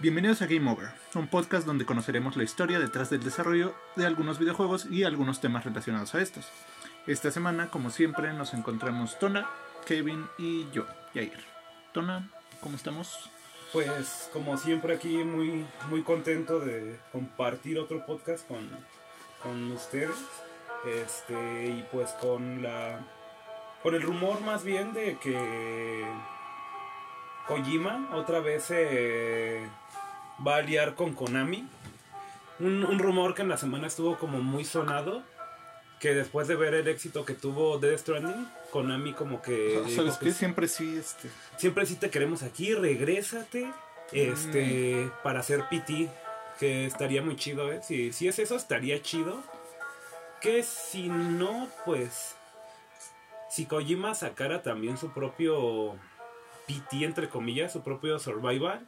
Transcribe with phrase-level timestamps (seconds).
[0.00, 4.38] Bienvenidos a Game Over, un podcast donde conoceremos la historia detrás del desarrollo de algunos
[4.38, 6.48] videojuegos y algunos temas relacionados a estos.
[7.06, 9.46] Esta semana, como siempre, nos encontramos Tona,
[9.84, 11.44] Kevin y yo, Yair.
[11.92, 12.30] Tona,
[12.62, 13.30] ¿cómo estamos?
[13.74, 18.66] Pues como siempre aquí muy, muy contento de compartir otro podcast con,
[19.42, 20.16] con ustedes.
[20.86, 23.00] Este, y pues con la.
[23.82, 26.06] con el rumor más bien de que
[27.50, 29.60] Kojima otra vez se
[30.46, 31.66] va a liar con Konami.
[32.60, 35.24] Un, un rumor que en la semana estuvo como muy sonado.
[35.98, 39.82] Que después de ver el éxito que tuvo Death Stranding, Konami como que...
[39.84, 40.26] dijo, ¿Sabes qué?
[40.26, 41.28] pues, Siempre sí, este...
[41.56, 43.70] siempre sí te queremos aquí, regrésate.
[44.12, 46.08] Este, para hacer PT,
[46.60, 47.80] que estaría muy chido, ¿eh?
[47.82, 49.42] Si, si es eso, estaría chido.
[50.40, 52.36] Que si no, pues.
[53.50, 55.96] Si Kojima sacara también su propio
[56.74, 58.86] PT, entre comillas, su propio survival,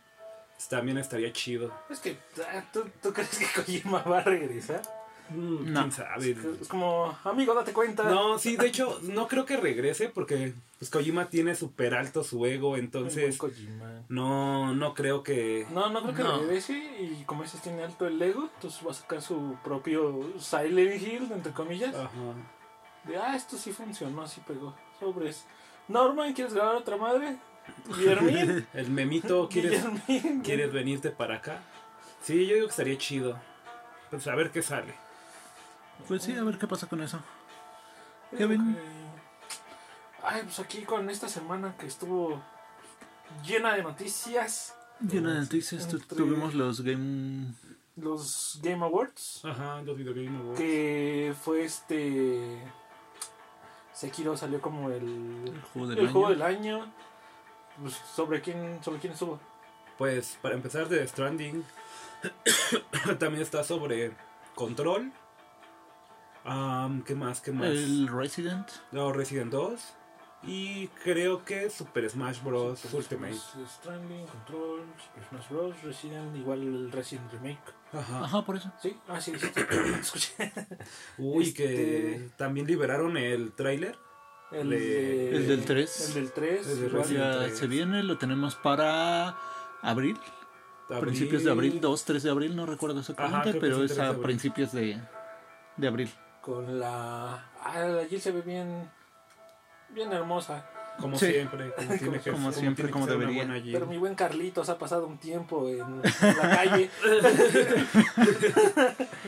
[0.70, 1.72] también estaría chido.
[1.90, 4.82] Es que, ah, ¿tú, tú crees que Kojima va a regresar?
[5.30, 5.80] Mm, No.
[5.80, 6.36] ¿Quién sabe?
[6.60, 8.04] Es como, amigo, date cuenta.
[8.04, 12.44] No, sí, de hecho, no creo que regrese porque pues Kojima tiene súper alto su
[12.46, 14.02] ego, entonces Kojima.
[14.08, 15.66] no, no creo que...
[15.72, 16.38] No, no creo que No.
[16.40, 21.00] regrese y como dices tiene alto el ego, entonces va a sacar su propio Silent
[21.02, 21.94] Hill, entre comillas.
[21.94, 22.10] Ajá.
[23.04, 24.74] De, ah, esto sí funcionó, sí pegó.
[25.00, 25.44] Sobres.
[25.88, 27.36] Norman, ¿quieres grabar otra madre?
[27.96, 28.66] Guillermín.
[28.74, 30.42] El memito, ¿quieres, Guillermín.
[30.42, 31.60] ¿Quieres venirte para acá?
[32.22, 33.38] Sí, yo digo que estaría chido.
[34.10, 34.94] Pues a ver qué sale.
[36.08, 37.20] Pues sí, a ver qué pasa con eso.
[38.36, 38.76] Kevin.
[40.22, 42.40] Ay, pues aquí con esta semana que estuvo
[43.44, 47.48] llena de noticias, Llena de noticias, tu- Entre- tuvimos los Game...
[47.96, 50.58] los Game Awards, Ajá, los Video Game Awards.
[50.58, 52.62] que fue este...
[53.92, 55.02] Sekiro salió como el,
[55.46, 56.12] El juego del el año.
[56.12, 56.92] juego del año.
[57.80, 59.40] Pues, ¿sobre quién, sobre quién estuvo?
[59.98, 61.64] Pues para empezar de Stranding,
[63.18, 64.12] también está sobre
[64.54, 65.12] Control.
[66.44, 67.40] Am, ¿Qué más?
[67.40, 67.68] ¿Qué más?
[67.68, 68.68] El Resident.
[68.90, 69.94] No, Resident 2.
[70.44, 72.80] Y creo que Super Smash Bros.
[72.80, 73.34] Super Ultimate.
[73.34, 77.60] Smash, Stranding, Control, Super Smash Bros, Resident, igual el Resident Remake.
[77.92, 78.24] Ajá.
[78.24, 78.72] Ajá, por eso.
[78.82, 79.60] Sí, ah, sí, sí, sí.
[80.00, 80.52] escuché.
[81.18, 83.96] Uy, que Este- también liberaron el tráiler.
[84.52, 86.08] El, De- El del 3.
[86.08, 86.66] El del 3.
[86.68, 87.02] El de igual.
[87.02, 87.24] Resident.
[87.32, 87.58] Ya tres.
[87.58, 89.36] se viene, lo tenemos para
[89.82, 90.18] abril.
[91.00, 94.02] Principios de abril, 2, 3 de abril, no recuerdo exactamente, Ajá, pero es 3 de
[94.02, 94.22] a abril.
[94.22, 95.00] principios de,
[95.78, 96.10] de abril.
[96.42, 97.50] Con la.
[97.64, 98.90] Ah, la Jill se ve bien.
[99.90, 100.66] Bien hermosa.
[101.00, 101.26] Como Sí.
[101.32, 103.72] siempre, como tiene que Como como siempre, tiene que como ser una debería.
[103.72, 106.90] Pero mi buen Carlitos ha pasado un tiempo en, en la calle.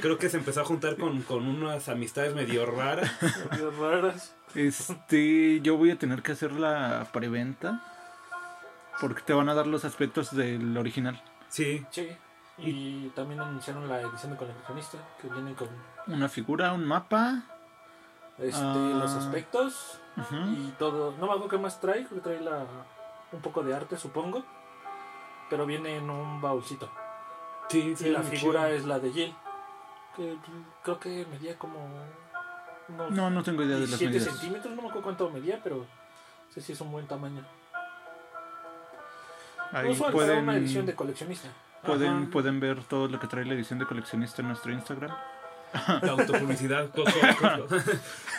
[0.02, 3.10] Creo que se empezó a juntar con, con unas amistades medio raras.
[3.50, 4.34] medio raras.
[4.54, 7.82] Este, yo voy a tener que hacer la preventa
[9.00, 11.20] porque te van a dar los aspectos del original.
[11.48, 12.16] Sí, Sí.
[12.56, 15.68] Y también anunciaron la edición de coleccionista que viene con
[16.06, 17.42] Una figura, un mapa.
[18.38, 18.92] este, Ah.
[19.00, 20.00] los aspectos
[20.56, 21.10] y todo.
[21.18, 22.64] No me acuerdo qué más trae, creo que trae la,
[23.32, 24.44] un poco de arte, supongo.
[25.50, 26.88] Pero viene en un baúlcito.
[27.68, 28.06] sí, sí.
[28.06, 28.76] y la figura chido.
[28.76, 29.34] es la de Jill.
[30.16, 30.36] Que
[30.84, 31.80] creo que medía como.
[32.88, 34.32] Unos No, no tengo idea de las 17 medidas.
[34.38, 35.86] centímetros, no me acuerdo cuánto medía, pero
[36.52, 37.44] sé si es un buen tamaño.
[39.72, 41.48] Ahí Usual para una edición pueden, de coleccionista.
[41.84, 42.26] pueden, Ajá.
[42.30, 45.16] pueden ver todo lo que trae la edición de coleccionista en nuestro Instagram.
[46.02, 46.90] La autopublicidad.
[46.90, 47.76] co- co- co-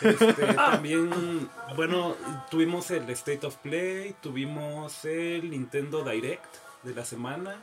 [0.00, 2.14] Este, también, bueno,
[2.50, 6.46] tuvimos el State of Play, tuvimos el Nintendo Direct
[6.82, 7.56] de la semana.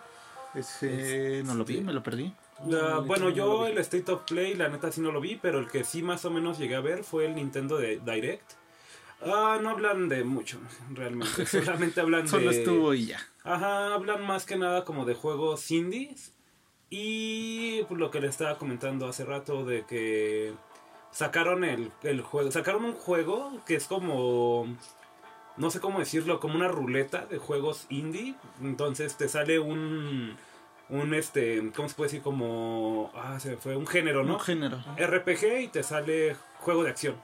[0.53, 2.31] Ese no lo vi, me lo perdí.
[2.65, 5.59] No, bueno, no yo el State of Play, la neta sí no lo vi, pero
[5.59, 8.53] el que sí más o menos llegué a ver fue el Nintendo de Direct.
[9.25, 10.59] Ah, no hablan de mucho,
[10.91, 11.45] realmente.
[11.45, 12.57] Solamente hablan Solo de.
[12.57, 13.19] estuvo y ya.
[13.43, 16.33] Ajá, hablan más que nada como de juegos indies.
[16.89, 20.53] Y pues, lo que le estaba comentando hace rato de que
[21.11, 22.51] sacaron el, el juego.
[22.51, 24.67] Sacaron un juego que es como.
[25.55, 28.35] No sé cómo decirlo, como una ruleta de juegos indie.
[28.61, 30.35] Entonces te sale un.
[30.89, 31.71] Un este.
[31.75, 32.21] ¿Cómo se puede decir?
[32.21, 33.11] Como.
[33.15, 33.75] Ah, se fue.
[33.75, 34.33] Un género, ¿no?
[34.35, 34.83] Un género.
[34.97, 37.15] RPG y te sale juego de acción.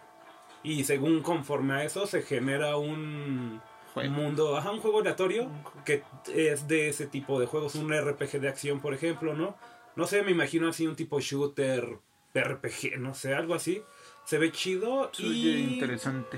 [0.63, 3.61] Y según conforme a eso se genera un
[3.93, 4.11] Juego.
[4.11, 5.49] mundo, ajá, un juego aleatorio
[5.85, 6.03] que
[6.33, 9.55] es de ese tipo de juegos, un RPG de acción, por ejemplo, ¿no?
[9.95, 11.97] No sé, me imagino así un tipo shooter,
[12.35, 13.81] RPG, no sé, algo así.
[14.25, 16.37] Se ve chido Se oye y interesante.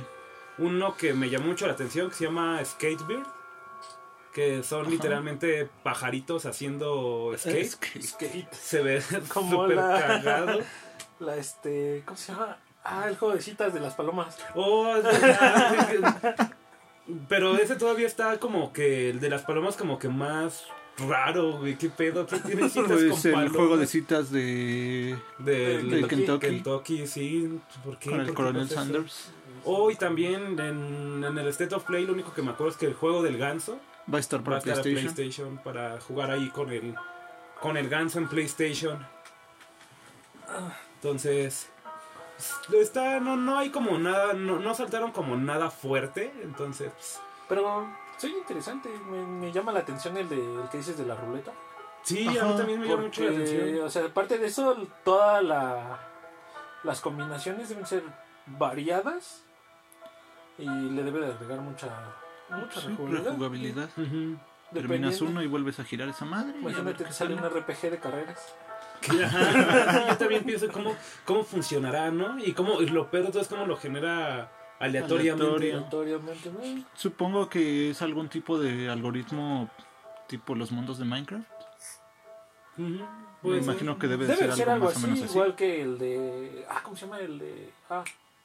[0.59, 3.25] uno que me llamó mucho la atención que se llama Skatebird,
[4.33, 4.89] que son Ajá.
[4.91, 7.65] literalmente pajaritos haciendo skate.
[7.71, 8.03] Skate.
[8.03, 8.53] Skate.
[8.53, 9.01] Se ve
[9.33, 10.59] Como súper la- cagado.
[11.19, 12.01] La este.
[12.05, 12.57] ¿Cómo se llama?
[12.83, 14.37] Ah, el juego de citas de las palomas.
[14.55, 15.05] Oh, es.
[17.29, 20.65] Pero ese todavía está como que el de las palomas como que más
[20.97, 21.77] raro, güey.
[21.77, 22.25] ¿Qué pedo?
[22.25, 22.99] ¿Qué tiene citas con
[23.31, 26.47] el palo, juego de citas de Del- de Kentucky.
[26.47, 27.59] Kentucky, sí.
[27.83, 28.09] ¿Por qué?
[28.11, 28.69] con el ¿Por qué coronel?
[28.69, 29.31] Sanders.
[29.63, 32.77] Oh, y también en, en el State of Play lo único que me acuerdo es
[32.77, 33.79] que el juego del ganso
[34.11, 35.13] Va a estar va a para estar a PlayStation.
[35.13, 36.95] PlayStation para jugar ahí con el
[37.59, 39.05] con el ganso en PlayStation.
[40.95, 41.69] Entonces
[42.73, 47.87] está no no hay como nada no, no saltaron como nada fuerte, entonces pues, Pero
[48.17, 51.51] soy interesante, me, me llama la atención el, de, el que dices de la ruleta.
[52.03, 53.81] sí, a mí también me llama mucho la atención.
[53.83, 55.99] o sea, aparte de eso, todas la,
[56.83, 58.03] las combinaciones deben ser
[58.45, 59.43] variadas
[60.57, 61.87] y le debe de agregar mucha,
[62.51, 63.25] mucha Sí, rejugabilidad.
[63.31, 63.89] rejugabilidad.
[63.97, 64.37] Ujú.
[64.73, 66.57] Terminas uno y vuelves a girar esa madre.
[66.57, 67.41] Imagínate que sale un.
[67.43, 68.55] RPG de carreras.
[69.25, 70.95] Ajá, Yo también pienso cómo,
[71.25, 72.37] cómo funcionará, ¿no?
[72.39, 75.73] Y cómo y lo peor de todo es cómo lo genera aleatoriamente.
[75.73, 76.85] Aleatoriamente, ¿no?
[76.93, 79.69] Supongo que es algún tipo de algoritmo
[80.27, 81.49] tipo los mundos de Minecraft.
[82.77, 83.05] Ujú, Me
[83.41, 85.33] pues, imagino que debe, de Debe ser, ser algo algo más así, o menos así.
[85.33, 86.65] igual que el de.
[86.69, 87.19] Ah, ¿cómo se llama?
[87.19, 87.69] El de.
[87.89, 88.03] Ah,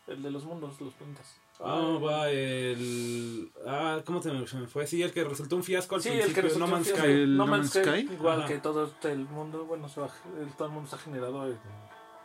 [0.09, 1.37] el de los mundos, los planetas.
[1.61, 3.51] Ah, va el.
[3.67, 4.87] Ah, ¿cómo se me, se me fue?
[4.87, 6.29] Sí, el que resultó un fiasco al Sí, principio.
[6.29, 6.89] el que resultó No Man's.
[6.89, 7.07] Sky.
[7.07, 7.99] El No Man's Sky, Sky.
[8.13, 8.49] igual Ajá.
[8.49, 10.11] que todo el mundo, bueno, se va-
[10.41, 11.59] el- todo el mundo está generado en,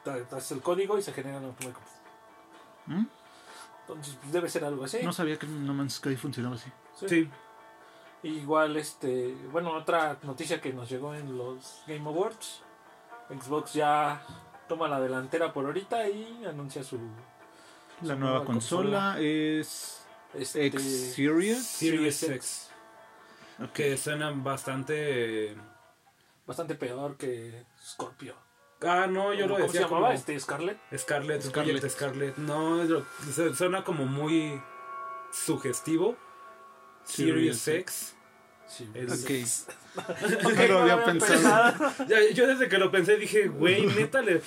[0.03, 1.91] tra- tras el código y se generan automáticamente.
[2.87, 3.05] ¿Mm?
[3.81, 4.99] Entonces pues, debe ser algo así.
[5.03, 6.69] No sabía que No Man's Sky funcionaba así.
[6.99, 7.07] Sí.
[7.09, 7.29] Sí.
[8.23, 12.61] Igual, este, bueno, otra noticia que nos llegó en los Game Awards.
[13.29, 14.21] Xbox ya
[14.67, 16.99] toma la delantera por ahorita y anuncia su
[18.03, 20.03] La nueva nueva consola es
[20.33, 21.65] este, X Series.
[22.23, 22.69] X.
[23.73, 25.55] Que suenan bastante.
[26.47, 28.35] bastante peor que Scorpio.
[28.81, 30.07] Ah, no, yo lo ¿Cómo decía se llamaba?
[30.07, 30.17] como.
[30.19, 30.77] Este Scarlet.
[30.97, 31.77] Scarlet, Scarlet.
[31.77, 32.37] Scarlet, Scarlet.
[32.37, 33.05] No, lo-
[33.53, 34.59] suena como muy
[35.31, 36.17] sugestivo.
[37.03, 38.15] Series Series X.
[38.71, 39.67] Sí, Es-
[40.43, 41.91] No lo había pensado.
[42.07, 44.41] Ya, yo desde que lo pensé dije, güey, neta, le...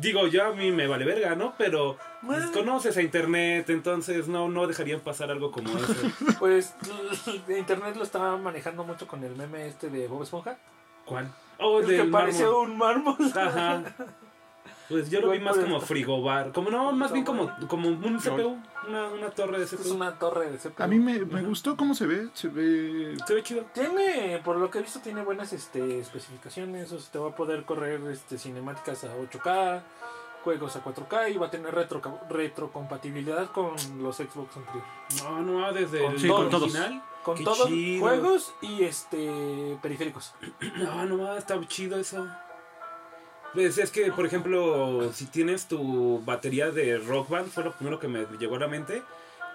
[0.00, 1.54] digo, yo a mí me vale verga, ¿no?
[1.56, 1.96] Pero
[2.26, 2.52] pues, Bueno.
[2.52, 5.94] conoces a internet, entonces no, no dejarían pasar algo como eso.
[6.40, 6.74] Pues
[7.48, 10.58] internet lo estaba manejando mucho con el meme este de Bob Esponja.
[11.04, 11.32] ¿Cuál?
[11.58, 12.70] Oh, El que parece mármol.
[12.70, 13.16] un mármol.
[13.36, 13.82] Ajá.
[14.90, 15.86] Pues yo lo vi más como esto.
[15.86, 16.52] frigobar.
[16.52, 18.18] Como no, más bien como, como un.
[18.18, 18.58] CPU.
[18.88, 19.94] Una, una torre de Es CPU.
[19.94, 20.82] una torre de CPU.
[20.82, 22.28] A mí me, me gustó cómo se ve.
[22.34, 23.14] Se ve.
[23.26, 23.64] Se ve chido.
[23.72, 26.90] Tiene, por lo que he visto, tiene buenas este, especificaciones.
[26.92, 29.82] O sea, te va a poder correr este, cinemáticas a 8K,
[30.44, 34.90] juegos a 4K y va a tener retro, retrocompatibilidad con los Xbox anteriores.
[35.22, 36.62] No, no, desde Con el Sí, con todos.
[36.64, 37.02] original.
[37.22, 38.00] Con Qué todos chido.
[38.00, 40.32] juegos y este periféricos.
[40.76, 42.26] No, no, está chido eso.
[43.54, 47.98] Pues es que, por ejemplo, si tienes tu batería de Rock Band, fue lo primero
[47.98, 49.02] que me llegó a la mente,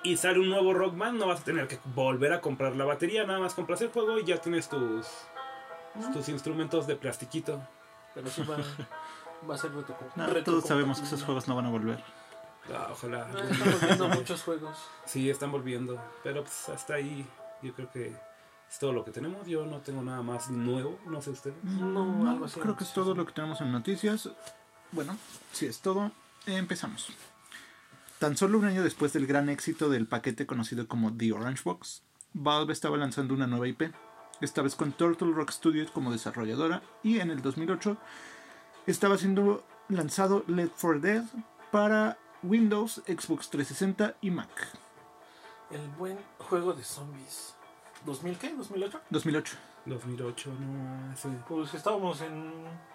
[0.04, 2.86] y sale un nuevo Rock Band, no vas a tener que volver a comprar la
[2.86, 5.08] batería, nada más compras el juego y ya tienes tus,
[6.14, 7.62] tus instrumentos de plastiquito.
[8.14, 8.58] Pero sí va,
[9.50, 12.04] va a ser retro, No, todos sabemos que esos juegos no van a volver.
[12.74, 13.28] Ah, ojalá.
[13.28, 14.78] No, estamos viendo muchos juegos.
[15.06, 17.26] Sí, están volviendo, pero pues hasta ahí
[17.62, 18.16] yo creo que
[18.70, 19.46] es todo lo que tenemos.
[19.48, 21.64] Yo no tengo nada más nuevo, no sé ustedes.
[21.64, 22.60] No, algo así.
[22.60, 24.30] Creo que es todo lo que tenemos en noticias.
[24.92, 25.18] Bueno,
[25.52, 26.12] si es todo,
[26.46, 27.12] empezamos.
[28.20, 32.04] Tan solo un año después del gran éxito del paquete conocido como The Orange Box,
[32.34, 33.94] Valve estaba lanzando una nueva IP,
[34.42, 37.98] esta vez con Turtle Rock Studios como desarrolladora, y en el 2008
[38.88, 41.24] estaba siendo lanzado Left 4 Dead
[41.72, 44.50] para Windows, Xbox 360 y Mac.
[45.72, 47.55] El buen juego de zombies.
[48.06, 48.56] ¿2000 qué?
[48.56, 49.00] ¿2008?
[49.10, 49.58] 2008.
[49.88, 51.30] 2008, no, ese...
[51.48, 52.52] Pues estábamos en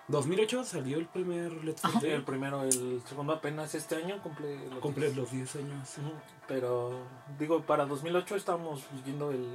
[0.08, 2.00] 2008 salió el primer Let's Ajá.
[2.00, 2.12] Play.
[2.12, 5.16] el primero, el segundo apenas este año cumple los Cumple 10.
[5.16, 5.98] los 10 años.
[5.98, 6.12] Ujú,
[6.48, 6.98] Pero
[7.38, 9.46] digo, para 2008 estábamos viviendo el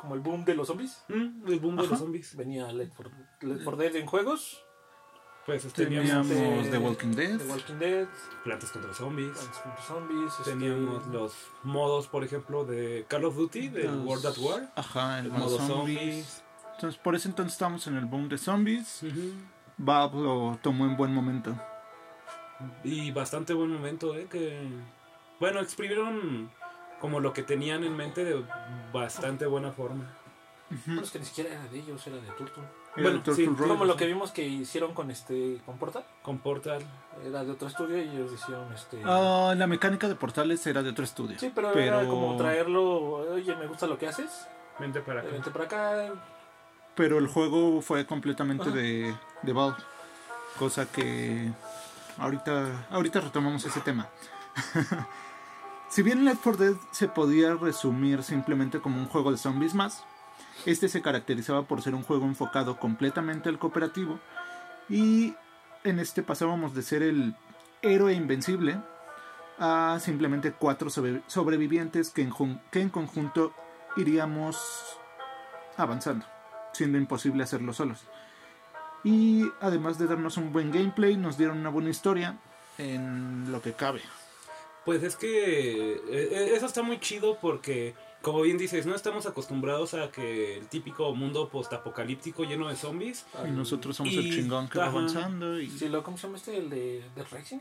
[0.00, 1.02] como el boom de los zombies.
[1.08, 1.90] Mm, el boom de Ajá.
[1.92, 2.36] los zombies.
[2.36, 4.62] Venía Left 4 Left 4 Dead en juegos,
[5.44, 6.30] Pues teníamos Teníamos
[6.64, 7.38] este, The Walking Dead.
[7.38, 8.06] The Walking Dead,
[8.44, 9.32] Plantas contra Zombies.
[10.38, 11.34] Este, Teníamos los
[11.64, 14.72] modos, por ejemplo, de Call of Duty, de Los- World at War.
[14.76, 15.68] Ajá, el El modo zombies.
[15.98, 16.42] zombies.
[16.76, 19.00] Entonces, por ese entonces estábamos en el boom de zombies.
[19.78, 21.56] Valve lo tomó en buen momento.
[22.84, 24.28] Y bastante buen momento, ¿eh?
[24.30, 24.68] Que,
[25.40, 26.50] bueno, exprimieron
[27.00, 28.44] como lo que tenían en mente de
[28.92, 30.04] bastante buena forma.
[30.86, 32.62] bueno, es que ni siquiera era de ellos, era de Turtle.
[32.94, 33.46] Bueno, sí.
[33.46, 36.82] Como lo que vimos que hicieron con este con Portal, Con Portal.
[37.26, 40.90] era de otro estudio y ellos hicieron este Ah, la mecánica de portales era de
[40.90, 41.38] otro estudio.
[41.38, 42.92] Sí, pero, pero- era como traerlo,
[43.32, 44.46] oye, me gusta lo que haces,
[44.78, 45.30] Vente para acá.
[45.30, 46.14] vente para acá.
[46.94, 48.72] Pero el juego fue completamente Ajá.
[48.76, 49.78] de, de Valve.
[50.58, 51.50] Cosa que
[52.18, 54.06] ahorita, ahorita retomamos ese tema.
[55.88, 60.04] si bien Left 4 Dead se podía resumir simplemente como un juego de zombies más,
[60.64, 64.20] Este se caracterizaba por ser un juego enfocado completamente al cooperativo
[64.88, 65.34] y
[65.84, 67.34] en este pasábamos de ser el
[67.82, 68.78] héroe invencible
[69.58, 72.32] a simplemente cuatro sobre- sobrevivientes que en,
[72.70, 73.52] que en conjunto
[73.96, 74.96] iríamos
[75.76, 76.24] avanzando,
[76.72, 78.04] siendo imposible hacerlo solos.
[79.04, 82.38] Y además de darnos un buen gameplay, nos dieron una buena historia
[82.78, 84.00] en lo que cabe.
[84.84, 89.26] Pues es que eh, eh, eso está muy chido porque, como bien dices, no estamos
[89.26, 93.26] acostumbrados a que el típico mundo postapocalíptico lleno de zombies.
[93.46, 95.60] Y nosotros somos Y- el chingón que va avanzando.
[95.60, 95.68] Y...
[95.68, 96.56] Sí, lo, ¿Cómo se llama este?
[96.56, 97.58] El de, de Racing.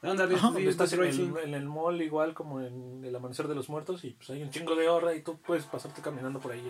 [0.00, 3.48] Ándale, Ajá, sí, estás en Dead el, en el mall igual como en el amanecer
[3.48, 6.38] de los muertos y pues hay un chingo de horra y tú puedes pasarte caminando
[6.38, 6.62] por ahí.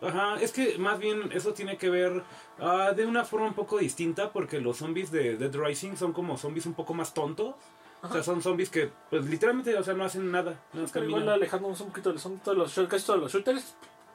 [0.00, 2.22] o sea, Ajá, es que más bien eso tiene que ver
[2.60, 6.38] ah, de una forma un poco distinta porque los zombies de Dead Rising son como
[6.38, 7.56] zombies un poco más tontos.
[8.02, 11.28] O sea, son zombies que pues literalmente, o sea, no hacen nada, no Pero igual
[11.28, 13.74] alejándonos un poquito son todos los, shoot- casi todos los shooters,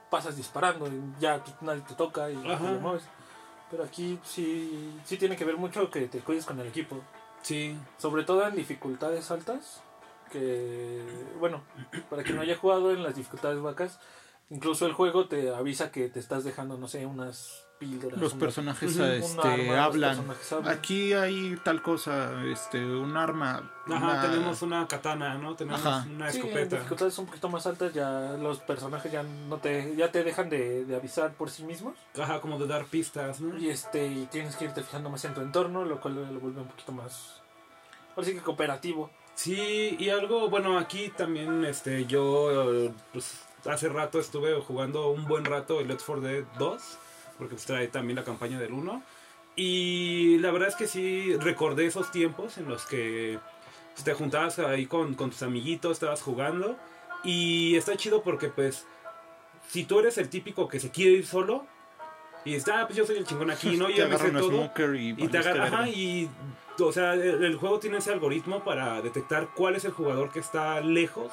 [0.10, 2.58] pasas disparando y ya nadie te toca y Ajá.
[2.74, 3.04] te mueves.
[3.70, 7.02] Pero aquí sí, sí tiene que ver mucho que te cuides con el equipo.
[7.42, 9.82] Sí, Sobre todo en dificultades altas.
[10.32, 11.04] Que,
[11.40, 11.62] bueno,
[12.10, 14.00] para quien no haya jugado en las dificultades vacas,
[14.50, 18.20] incluso el juego te avisa que te estás dejando, no sé, unas píldoras.
[18.20, 19.04] Los personajes este,
[19.42, 20.16] arma, los hablan.
[20.18, 20.78] personajes hablan.
[20.78, 23.70] Aquí hay tal cosa, este, un arma.
[23.86, 25.56] ajá, una- tenemos una katana, ¿no?
[25.56, 26.06] Tenemos Ajá.
[26.10, 26.78] una Sí, escopeta.
[26.78, 30.86] dificultades un poquito más altas ya los personajes ya no te ya te dejan de,
[30.86, 33.58] de avisar por sí mismos Ajá, como de dar pistas, ¿no?
[33.58, 36.62] y este y tienes que irte fijando más en tu entorno lo cual lo vuelve
[36.62, 37.42] un poquito más
[38.16, 43.90] ahora sí que cooperativo Sí, y algo, bueno, aquí también, este, yo, eh, pues, hace
[43.90, 46.82] rato estuve jugando un buen rato el Let's 4 Dead 2,
[47.38, 49.04] porque pues, trae también la campaña del 1,
[49.56, 53.40] y la verdad es que sí, recordé esos tiempos en los que
[53.94, 56.78] pues, te juntabas ahí con, con tus amiguitos, estabas jugando,
[57.24, 58.86] y está chido porque, pues,
[59.70, 61.66] si tú eres el típico que se quiere ir solo,
[62.46, 63.90] y está, ah, pues yo soy el chingón aquí, ¿no?
[63.90, 64.96] Y te ya me agarra sé todo.
[64.96, 66.30] y, Y te agarra, ajá, y
[66.80, 70.40] o sea, el, el juego tiene ese algoritmo para detectar cuál es el jugador que
[70.40, 71.32] está lejos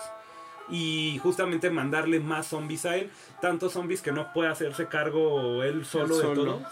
[0.71, 3.11] y justamente mandarle más zombies a él,
[3.41, 6.62] tantos zombies que no puede hacerse cargo él solo de todo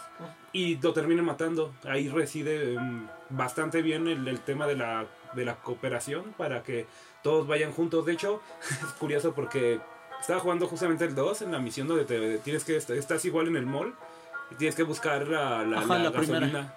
[0.53, 1.73] y lo termine matando.
[1.85, 6.87] Ahí reside mm, bastante bien el, el tema de la, de la cooperación para que
[7.23, 8.07] todos vayan juntos.
[8.07, 8.41] De hecho,
[8.71, 9.81] es curioso porque
[10.21, 13.57] estaba jugando justamente el 2 en la misión donde te, tienes que estás igual en
[13.57, 13.95] el mall
[14.51, 16.41] y tienes que buscar la, la, Ajá, la la primera.
[16.41, 16.75] gasolina.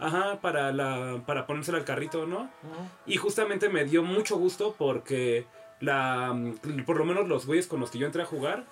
[0.00, 2.50] Ajá, para, la, para ponérsela al carrito, ¿no?
[3.06, 5.46] Y justamente me dio mucho gusto porque
[5.80, 6.34] la,
[6.86, 8.66] por lo menos los güeyes con los que yo entré a jugar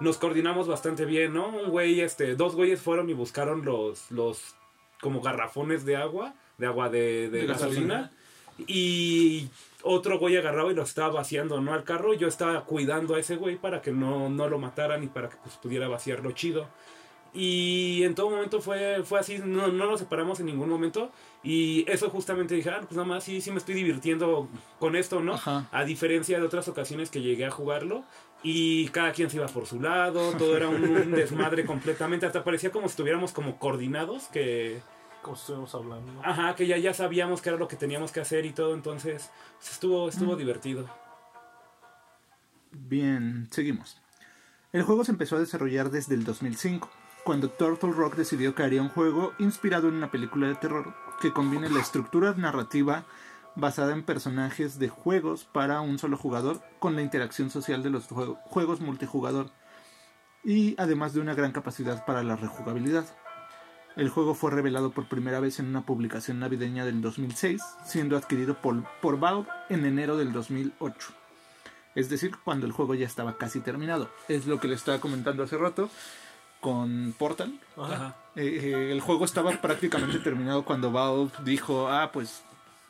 [0.00, 1.48] nos coordinamos bastante bien, ¿no?
[1.48, 4.54] Un güey, este, dos güeyes fueron y buscaron los, los
[5.00, 8.12] como garrafones de agua, de agua de, de De gasolina.
[8.66, 9.48] Y
[9.82, 11.72] otro güey agarraba y lo estaba vaciando, ¿no?
[11.74, 12.14] Al carro.
[12.14, 15.36] Yo estaba cuidando a ese güey para que no, no lo mataran y para que
[15.42, 16.68] pues, pudiera vaciarlo chido.
[17.36, 21.12] Y en todo momento fue, fue así, no, no nos separamos en ningún momento.
[21.44, 25.20] Y eso justamente dije, ah, pues nada más sí, sí me estoy divirtiendo con esto,
[25.20, 25.34] ¿no?
[25.34, 25.68] Ajá.
[25.70, 28.04] A diferencia de otras ocasiones que llegué a jugarlo.
[28.42, 32.24] Y cada quien se iba por su lado, todo era un, un desmadre completamente.
[32.26, 34.80] Hasta parecía como si estuviéramos como coordinados, que,
[35.22, 36.20] como si estuviéramos hablando ¿no?
[36.24, 38.74] ajá, que ya, ya sabíamos qué era lo que teníamos que hacer y todo.
[38.74, 40.38] Entonces, pues, estuvo, estuvo Mm.
[40.38, 40.88] divertido.
[42.72, 44.00] Bien, seguimos.
[44.72, 46.90] El juego se empezó a desarrollar desde el 2005,
[47.26, 51.32] cuando Turtle Rock decidió que haría un juego inspirado en una película de terror que
[51.32, 53.04] combine la estructura narrativa
[53.56, 58.06] basada en personajes de juegos para un solo jugador con la interacción social de los
[58.06, 59.50] juego- juegos multijugador
[60.44, 63.04] y además de una gran capacidad para la rejugabilidad.
[63.96, 68.60] El juego fue revelado por primera vez en una publicación navideña del 2006, siendo adquirido
[68.60, 71.08] por, por Valve en enero del 2008.
[71.96, 74.10] Es decir, cuando el juego ya estaba casi terminado.
[74.28, 75.88] Es lo que le estaba comentando hace rato
[76.66, 77.60] con Portal.
[77.76, 78.16] Ajá.
[78.34, 82.42] Eh, eh, el juego estaba prácticamente terminado cuando Valve dijo, ah, pues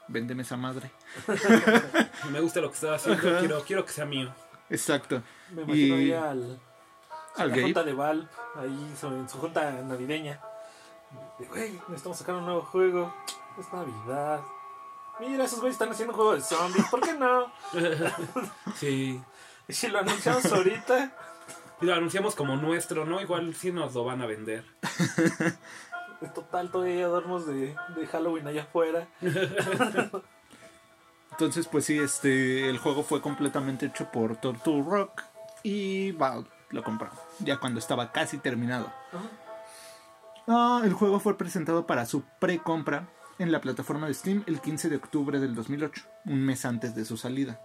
[0.09, 0.91] véndeme esa madre.
[2.33, 3.39] Me gusta lo que estaba haciendo, Ajá.
[3.41, 4.33] quiero, quiero que sea mío.
[4.71, 5.21] Exacto.
[5.51, 6.59] me imagino Y- ahí al,
[7.37, 7.63] a Al la Gabe.
[7.65, 10.41] junta de Valve ahí en su junta navideña
[11.39, 13.15] de, güey necesitamos sacar un nuevo juego
[13.61, 14.41] es navidad
[15.21, 17.53] mira esos güeyes están haciendo un juego de zombies ¿por qué no?
[18.77, 19.23] Sí.
[19.69, 21.13] y si lo anunciamos ahorita
[21.81, 23.21] lo anunciamos como nuestro, ¿no?
[23.21, 24.65] Igual sí nos lo van a vender.
[26.21, 29.09] En total, todavía adornos de, de Halloween allá afuera.
[31.33, 35.23] Entonces, pues sí, este, el juego fue completamente hecho por Turtle Rock
[35.63, 38.91] y Valve lo compró, ya cuando estaba casi terminado.
[40.49, 44.89] Ah, el juego fue presentado para su pre-compra en la plataforma de Steam el 15
[44.89, 47.61] de octubre del 2008, un mes antes de su salida.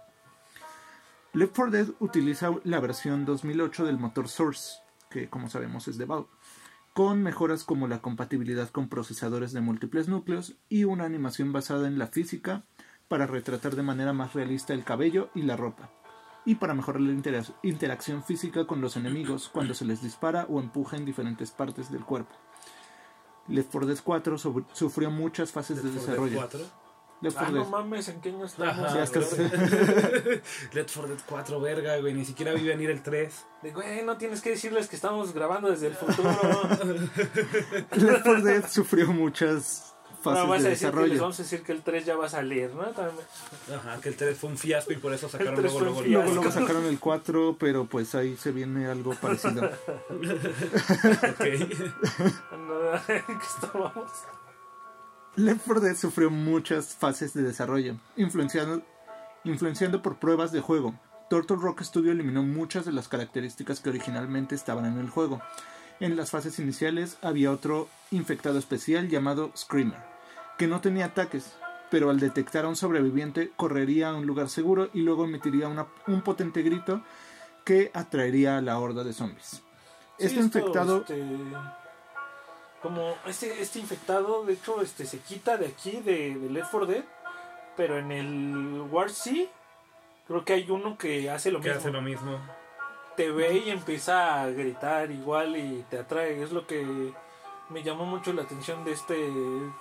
[1.34, 6.04] Left 4 Dead utiliza la versión 2008 del motor Source, que como sabemos es de
[6.04, 6.28] Valve,
[6.92, 11.98] con mejoras como la compatibilidad con procesadores de múltiples núcleos y una animación basada en
[11.98, 12.64] la física
[13.08, 15.90] para retratar de manera más realista el cabello y la ropa,
[16.44, 20.60] y para mejorar la intera- interacción física con los enemigos cuando se les dispara o
[20.60, 22.34] empuja en diferentes partes del cuerpo.
[23.48, 26.48] Left 4 Dead 4 sobre- sufrió muchas fases de Left 4 Dead desarrollo.
[26.60, 26.81] 4.
[27.22, 27.70] Left Ah, 4 no Dead.
[27.70, 28.78] mames, ¿en qué año estamos?
[28.78, 28.94] Ajá,
[30.72, 32.12] Left 4 Dead 4, verga, güey.
[32.14, 33.34] Ni siquiera vi venir el 3.
[33.62, 36.30] De, güey, no tienes que decirles que estamos grabando desde el futuro.
[37.92, 39.88] Left 4 Dead sufrió muchas
[40.24, 41.20] no, fases vas de a decir que les desarrollo.
[41.22, 42.84] vamos a decir que el 3 ya va a salir, ¿no?
[42.90, 43.26] También-
[43.76, 46.02] Ajá, que el 3 fue un fiasco y por eso sacaron El 3 luego, luego,
[46.08, 46.50] Luego, luego.
[46.52, 49.62] sacaron el 4, pero pues ahí se viene algo parecido.
[50.10, 51.44] Ok.
[52.52, 54.10] no, ¿en qué estábamos?
[55.36, 58.82] Left 4 Dead sufrió muchas fases de desarrollo, influenciando,
[59.44, 60.94] influenciando por pruebas de juego.
[61.30, 65.40] Turtle Rock Studio eliminó muchas de las características que originalmente estaban en el juego.
[66.00, 69.98] En las fases iniciales había otro infectado especial llamado Screamer,
[70.58, 71.54] que no tenía ataques,
[71.90, 75.86] pero al detectar a un sobreviviente correría a un lugar seguro y luego emitiría una-
[76.06, 77.02] un potente grito
[77.64, 79.62] que atraería a la horda de zombies.
[80.18, 81.24] Sí, Este infectado este,
[82.82, 86.86] como este, este infectado, de hecho, este se quita de aquí, de, de Left 4
[86.86, 87.04] Dead,
[87.76, 89.48] pero en el War C,
[90.26, 91.80] creo que hay uno que hace lo Que mismo.
[91.80, 92.38] hace lo mismo.
[93.16, 96.42] Te ve y empieza a gritar igual y te atrae.
[96.42, 97.12] Es lo que
[97.68, 99.16] me llamó mucho la atención de este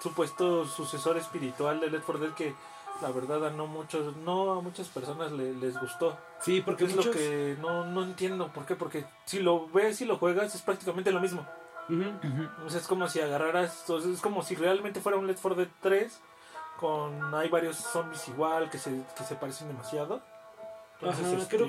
[0.01, 2.53] supuesto sucesor espiritual de Left 4 Dead que
[3.01, 6.91] la verdad a no muchos no a muchas personas le- les gustó Sí, porque es
[6.95, 7.07] muchos...
[7.07, 10.61] lo que no, no entiendo por qué porque si lo ves y lo juegas es
[10.61, 11.45] prácticamente lo mismo
[12.65, 15.71] O sea, es como si agarraras es como si realmente fuera un Left 4 Dead
[15.81, 16.19] 3
[16.79, 20.21] con hay varios zombies igual que se, que se parecen demasiado
[20.99, 21.67] Entonces, Ajá, este, creo,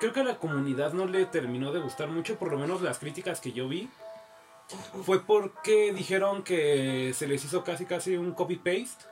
[0.00, 2.98] creo que a la comunidad no le terminó de gustar mucho, por lo menos las
[2.98, 3.88] críticas que yo vi.
[5.04, 9.04] Fue porque dijeron que se les hizo casi casi un copy-paste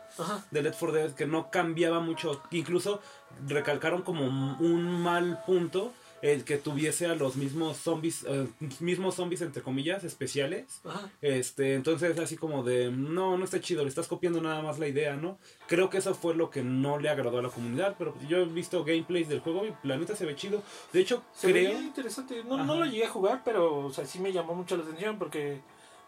[0.50, 2.42] de Left 4 Dead, que no cambiaba mucho.
[2.50, 3.00] Incluso
[3.46, 8.46] recalcaron como un mal punto el que tuviese a los mismos zombies, eh,
[8.80, 10.80] mismos zombies entre comillas, especiales.
[10.84, 11.10] ajá.
[11.20, 14.88] Este, entonces así como de, no, no está chido, le estás copiando nada más la
[14.88, 15.38] idea, ¿no?
[15.66, 18.38] Creo que eso fue lo que no le agradó a la comunidad, pero pues, yo
[18.38, 20.62] he visto gameplays del juego y la neta se ve chido.
[20.92, 21.70] De hecho, Se creo...
[21.70, 22.42] veía interesante.
[22.44, 25.18] No, no lo llegué a jugar, pero o sea, sí me llamó mucho la atención
[25.18, 25.60] porque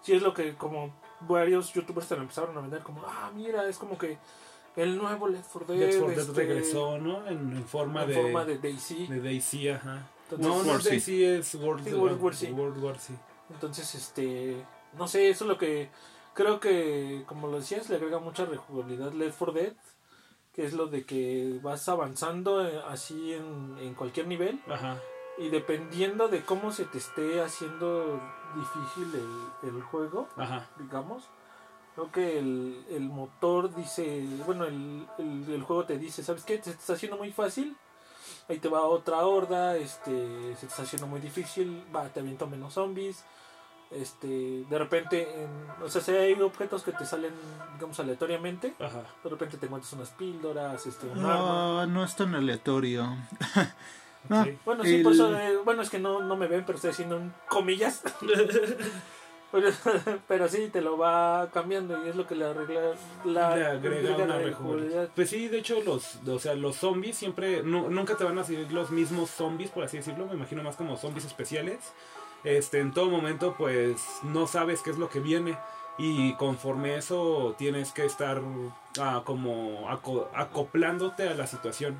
[0.02, 3.68] sí es lo que como varios youtubers te lo empezaron a vender como, ah, mira,
[3.68, 4.18] es como que
[4.78, 7.26] el nuevo Left 4 Dead, Left 4 Dead este, regresó, ¿no?
[7.26, 9.06] En, en forma, en de, forma de Daisy.
[9.06, 10.08] de Daisy, ajá.
[10.30, 10.84] Entonces, no, no es.
[10.84, 12.52] Daisy, es World, Sí, World War C.
[12.52, 13.14] World War C.
[13.50, 14.64] Entonces, este,
[14.96, 15.90] no sé, eso es lo que
[16.34, 19.72] creo que, como lo decías, le agrega mucha rejugabilidad Left 4 Dead,
[20.52, 24.98] que es lo de que vas avanzando eh, así en, en cualquier nivel Ajá.
[25.38, 28.20] y dependiendo de cómo se te esté haciendo
[28.56, 29.08] difícil
[29.62, 30.68] el, el juego, Ajá.
[30.78, 31.28] digamos.
[31.98, 36.54] Creo que el, el motor dice, bueno, el, el, el juego te dice, ¿sabes qué?
[36.58, 37.76] Se te está haciendo muy fácil,
[38.48, 40.12] ahí te va otra horda, este,
[40.54, 43.24] se te está haciendo muy difícil, va, te aviento menos zombies,
[43.90, 47.32] este, de repente, en- o sea, si hay objetos que te salen,
[47.74, 49.02] digamos, aleatoriamente, Ajá.
[49.24, 51.26] de repente te encuentras unas píldoras, este, un arma.
[51.26, 53.08] No, no es tan aleatorio.
[54.28, 54.44] No.
[54.66, 56.90] Bueno, sí, el- por eso, eh, bueno, es que no, no me ven, pero estoy
[56.90, 58.02] haciendo un comillas.
[59.52, 59.68] pero,
[60.28, 62.80] pero sí, te lo va cambiando y es lo que le arregla
[63.24, 65.08] la, le agrega una la rejugabilidad.
[65.14, 68.44] Pues sí, de hecho los, o sea, los zombies siempre, nu- nunca te van a
[68.44, 71.92] seguir los mismos zombies, por así decirlo, me imagino más como zombies especiales.
[72.44, 75.58] Este, en todo momento, pues no sabes qué es lo que viene
[75.98, 78.40] y conforme eso tienes que estar
[79.00, 81.96] ah, como aco- acoplándote a la situación.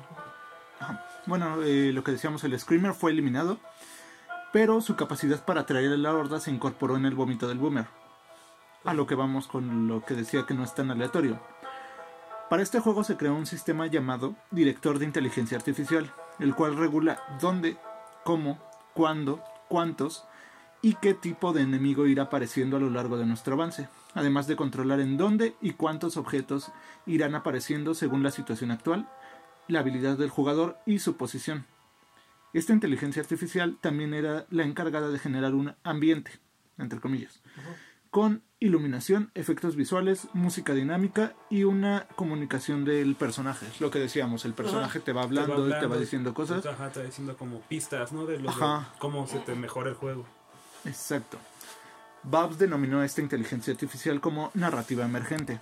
[1.25, 3.57] Bueno, eh, lo que decíamos, el Screamer fue eliminado,
[4.51, 7.87] pero su capacidad para atraer a la horda se incorporó en el vómito del Boomer.
[8.83, 11.39] A lo que vamos con lo que decía que no es tan aleatorio.
[12.49, 17.21] Para este juego se creó un sistema llamado Director de Inteligencia Artificial, el cual regula
[17.39, 17.77] dónde,
[18.23, 18.59] cómo,
[18.93, 20.25] cuándo, cuántos
[20.81, 24.55] y qué tipo de enemigo irá apareciendo a lo largo de nuestro avance, además de
[24.55, 26.71] controlar en dónde y cuántos objetos
[27.05, 29.07] irán apareciendo según la situación actual
[29.69, 31.65] la habilidad del jugador y su posición.
[32.53, 36.31] Esta inteligencia artificial también era la encargada de generar un ambiente,
[36.77, 37.41] entre comillas,
[38.09, 43.67] con iluminación, efectos visuales, música dinámica y una comunicación del personaje.
[43.67, 46.65] Es lo que decíamos, el personaje te va hablando y te va hablando, diciendo cosas.
[46.65, 48.25] Ajá, te va diciendo como pistas, ¿no?
[48.25, 50.25] De, lo de cómo se te mejora el juego.
[50.85, 51.37] Exacto.
[52.23, 55.59] Babs denominó esta inteligencia artificial como narrativa emergente.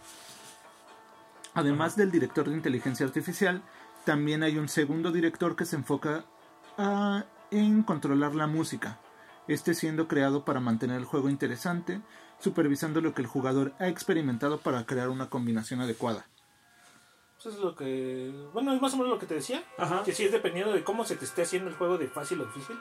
[1.53, 3.61] Además del director de inteligencia artificial,
[4.05, 6.25] también hay un segundo director que se enfoca
[6.77, 8.99] a- en controlar la música,
[9.47, 12.01] este siendo creado para mantener el juego interesante,
[12.39, 16.27] supervisando lo que el jugador ha experimentado para crear una combinación adecuada.
[17.39, 18.33] Eso es lo que.
[18.53, 19.63] Bueno, es más o menos lo que te decía.
[19.77, 20.01] Ajá.
[20.03, 22.45] Que sí es dependiendo de cómo se te esté haciendo el juego de fácil o
[22.45, 22.77] difícil.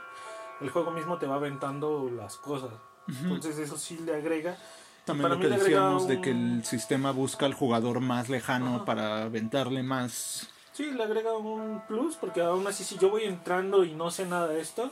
[0.61, 2.71] El juego mismo te va aventando las cosas.
[3.07, 4.57] Entonces, eso sí le agrega.
[5.05, 8.77] También Para lo que decíamos de un- que el sistema busca al jugador más lejano
[8.77, 8.85] Ajá.
[8.87, 10.49] para aventarle más.
[10.77, 12.17] Sí, le agrega un plus.
[12.17, 14.91] Porque aún así, si yo voy entrando y no sé nada de esto.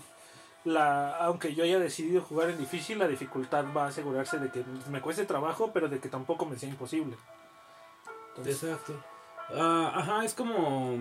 [0.65, 4.65] La, aunque yo haya decidido jugar en difícil, la dificultad va a asegurarse de que
[4.91, 7.19] me cueste trabajo, pero de que tampoco me sea imposible.
[8.47, 8.95] Exacto.
[9.55, 10.97] Ah, ajá, es como...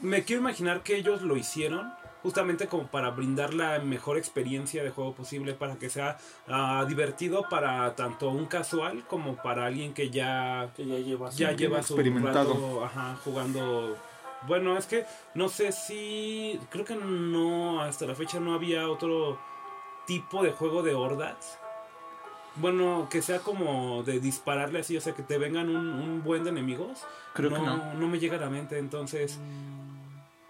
[0.00, 1.92] Me quiero imaginar que ellos lo hicieron
[2.26, 7.48] justamente como para brindar la mejor experiencia de juego posible para que sea ah, divertido
[7.48, 11.94] para tanto un casual como para alguien que ya que ya lleva ya lleva su
[11.94, 12.52] experimentado.
[12.52, 13.96] rato, ajá, jugando.
[14.48, 19.38] Bueno, es que no sé si creo que no hasta la fecha no había otro
[20.04, 21.60] tipo de juego de hordas.
[22.56, 26.42] Bueno, que sea como de dispararle así, o sea, que te vengan un, un buen
[26.42, 27.04] de enemigos.
[27.34, 27.94] Creo que no.
[27.94, 29.75] no me llega a la mente, entonces, Mm,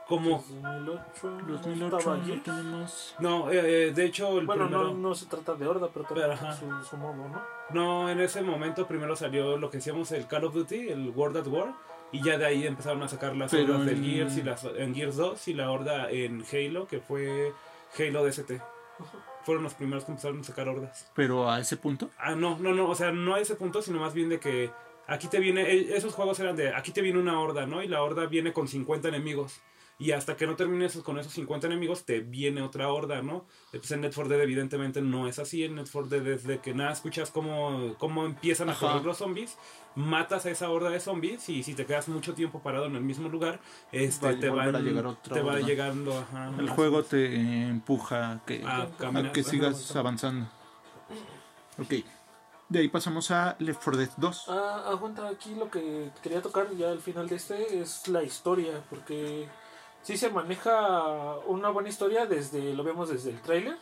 [0.08, 0.44] como...
[0.62, 3.14] 2008, no 2008 estaba no tenemos.
[3.18, 4.88] No, eh, eh, de hecho, el Bueno, primero...
[4.88, 7.42] no, no se trata de horda, pero también Pero, su, su modo, ¿no?
[7.70, 11.38] No, en ese momento primero salió lo que decíamos el Call of Duty, el World
[11.38, 11.74] at War,
[12.12, 14.64] y ya de ahí empezaron a sacar las Pero hordas del en- Gears y las
[14.64, 17.52] en Gears 2 y la horda en Halo, que fue
[17.98, 18.52] Halo DST.
[19.42, 21.10] Fueron los primeros que empezaron a sacar hordas.
[21.14, 22.10] Pero a ese punto.
[22.18, 24.70] Ah, no, no, no, o sea, no a ese punto, sino más bien de que
[25.06, 27.82] aquí te viene, eh, esos juegos eran de, aquí te viene una horda, ¿no?
[27.82, 29.60] Y la horda viene con 50 enemigos.
[29.98, 33.46] Y hasta que no termines con esos 50 enemigos, te viene otra horda, ¿no?
[33.70, 35.64] Pues en Net 4 Dead evidentemente no es así.
[35.64, 38.88] En Net 4 Dead desde que nada escuchas cómo, cómo empiezan a Ajá.
[38.88, 39.56] correr los zombies,
[39.94, 43.02] matas a esa horda de zombies y si te quedas mucho tiempo parado en el
[43.02, 43.58] mismo lugar,
[43.90, 46.52] este, Va a te, van, a llegar otra te va llegando, ajá.
[46.58, 50.46] El juego te empuja a que, A a caminar, que ajá, sigas avanzando.
[51.78, 51.94] Ok.
[52.68, 54.44] De ahí pasamos a Left 4 Dead 2.
[54.48, 58.82] Ah, aguanta, aquí lo que quería tocar ya al final de este es la historia,
[58.90, 59.48] porque
[60.06, 63.76] sí se maneja una buena historia desde, lo vemos desde el tráiler,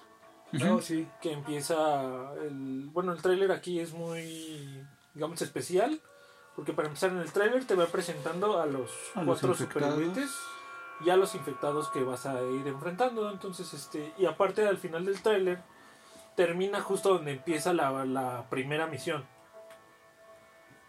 [0.70, 1.06] Oh, sí.
[1.20, 4.82] que empieza el, bueno, el tráiler aquí es muy,
[5.12, 6.00] digamos, especial,
[6.56, 9.58] porque para empezar en el tráiler te va presentando a los A los cuatro infectados.
[9.90, 10.30] supervivientes
[11.04, 15.04] y a los infectados que vas a ir enfrentando, entonces, este, y aparte al final
[15.04, 15.58] del tráiler
[16.36, 19.26] termina justo donde empieza la, la primera misión.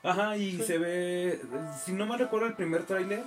[0.04, 1.42] Ajá, y se ve,
[1.84, 3.24] si no me recuerdo el primer tráiler,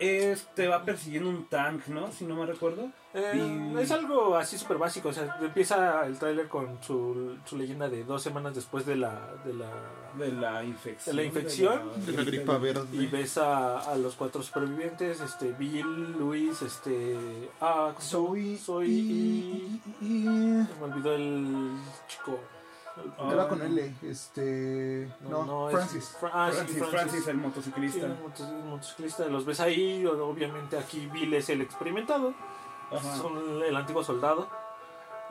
[0.00, 2.12] es, te va persiguiendo un tank, ¿no?
[2.12, 2.88] Si no me recuerdo.
[3.14, 3.32] Eh,
[3.74, 7.88] Y- Es algo así súper básico, o sea, empieza el tráiler con su, su leyenda
[7.88, 9.34] de dos semanas después de la...
[9.44, 9.70] De la
[10.18, 11.16] De la infección.
[11.16, 11.80] De la infección.
[12.06, 13.06] De la gripa y verde.
[13.10, 17.48] ves a, a los cuatro supervivientes, este, Bill, Luis, este...
[17.60, 18.56] Ah, Zoe.
[18.58, 20.06] Zoe y- y...
[20.06, 21.76] y- Me olvidó el
[22.08, 22.38] chico.
[23.18, 23.30] Ah.
[23.32, 23.94] Era con L.
[24.02, 25.08] Este.
[25.20, 26.16] No, es- Francis.
[26.20, 27.26] Fra- ah, sí, Francis, Francis.
[27.28, 28.06] El Sí, motociclista.
[28.06, 32.34] el motos- el motociclista, los ves ahí, obviamente aquí Bill es el experimentado.
[32.90, 33.16] Ajá.
[33.16, 34.48] son el antiguo soldado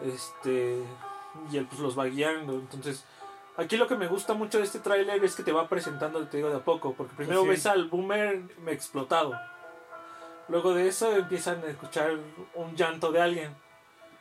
[0.03, 0.83] este
[1.51, 3.03] y él pues los va guiando entonces
[3.57, 6.37] aquí lo que me gusta mucho de este tráiler es que te va presentando te
[6.37, 7.47] digo de a poco porque primero Sí.
[7.49, 9.33] ves al boomer explotado
[10.49, 12.11] luego de eso empiezan a escuchar
[12.53, 13.55] un llanto de alguien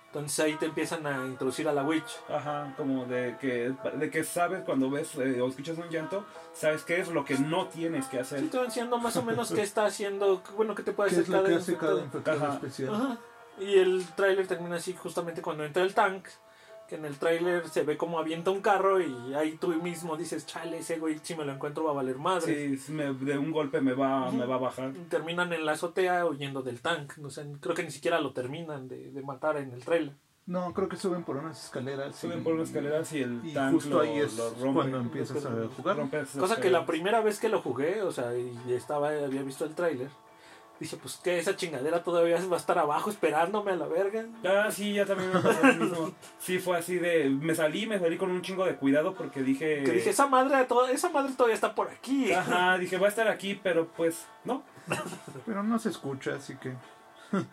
[0.07, 4.25] entonces ahí te empiezan a introducir a la witch Ajá, como de que, de que
[4.25, 8.07] sabes cuando ves eh, o escuchas un llanto, sabes qué es lo que no tienes
[8.07, 8.41] que hacer.
[8.41, 11.17] sí te van diciendo más o menos qué está haciendo bueno qué te puede ¿Qué
[11.17, 12.05] hacer es lo que cada hace cada infectado.
[12.05, 12.55] infectado Ajá.
[12.55, 12.95] especial?
[12.95, 13.19] Ajá.
[13.59, 16.27] Y el tráiler termina así justamente cuando entra el tank.
[16.89, 20.47] Que en el tráiler se ve como avienta un carro y ahí tú mismo dices,
[20.47, 22.77] chale, ese güey si me lo encuentro va a valer madre.
[22.79, 24.93] Sí, me- de un golpe me va, me va a bajar.
[25.09, 27.17] Terminan en la azotea huyendo del tank.
[27.19, 30.13] No sé, creo que ni siquiera lo terminan de, de matar en el tráiler.
[30.47, 32.15] No, creo que suben por unas escaleras.
[32.15, 34.73] Suben y- por unas escaleras y el Y tank justo lo, ahí es lo rompe.
[34.75, 35.97] cuando empiezas a jugar.
[36.39, 39.75] Cosa que la primera vez que lo jugué, o sea, y estaba, había visto el
[39.75, 40.09] tráiler,
[40.81, 44.27] dije, pues que esa chingadera todavía va a estar abajo esperándome a la verga.
[44.45, 46.15] Ah, sí, ya también me pasó lo mismo.
[46.39, 47.31] Sí, fue así de.
[47.31, 49.83] Me salí, me salí con un chingo de cuidado porque dije.
[49.85, 52.33] Que dije, esa madre, toda- esa madre todavía está por aquí.
[52.33, 54.63] Ajá, dije, va a estar aquí, pero pues, no.
[55.45, 56.75] Pero no se escucha, así que.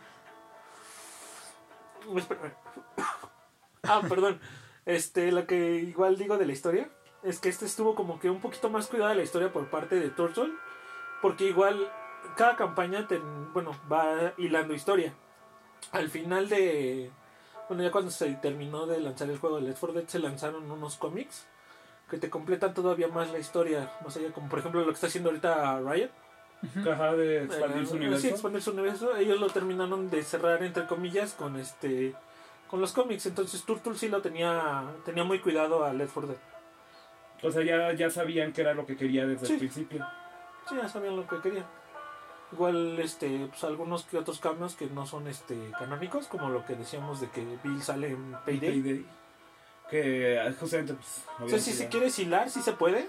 [3.84, 4.40] Ah, perdón.
[4.86, 6.90] Este, lo que igual digo de la historia
[7.24, 10.10] es que este estuvo como que un poquito más cuidada la historia por parte de
[10.10, 10.52] Turtle,
[11.22, 11.90] porque igual
[12.36, 13.20] cada campaña, te-
[13.54, 15.14] bueno, va hilando historia.
[15.92, 17.12] Al final de,
[17.68, 20.70] bueno, ya cuando se terminó de lanzar el juego de Left 4 Dead, se lanzaron
[20.72, 21.46] unos cómics
[22.10, 25.08] que te completan todavía más la historia, más allá, como por ejemplo lo que está
[25.08, 26.10] haciendo ahorita Riot.
[26.84, 28.22] Caja de expandir Eh, su universo.
[28.22, 29.16] Sí, expandir su universo.
[29.18, 32.14] Ellos lo terminaron de cerrar, entre comillas, con este
[32.70, 33.26] con los cómics.
[33.26, 36.40] Entonces Turtle sí lo tenía, tenía muy cuidado a Left 4 Dead.
[37.44, 39.54] O sea, ya, ya sabían que era lo que quería desde Sí.
[39.54, 40.08] el principio.
[40.70, 41.66] Sí, ya sabían lo que querían.
[42.54, 46.76] Igual, este, pues algunos que otros cambios que no son este canónicos, como lo que
[46.76, 48.70] decíamos de que Bill sale en Payday.
[48.82, 49.06] Payday.
[49.90, 51.24] Que ah, justamente, pues.
[51.42, 53.08] O sea, si se quiere hilar, sí se puede.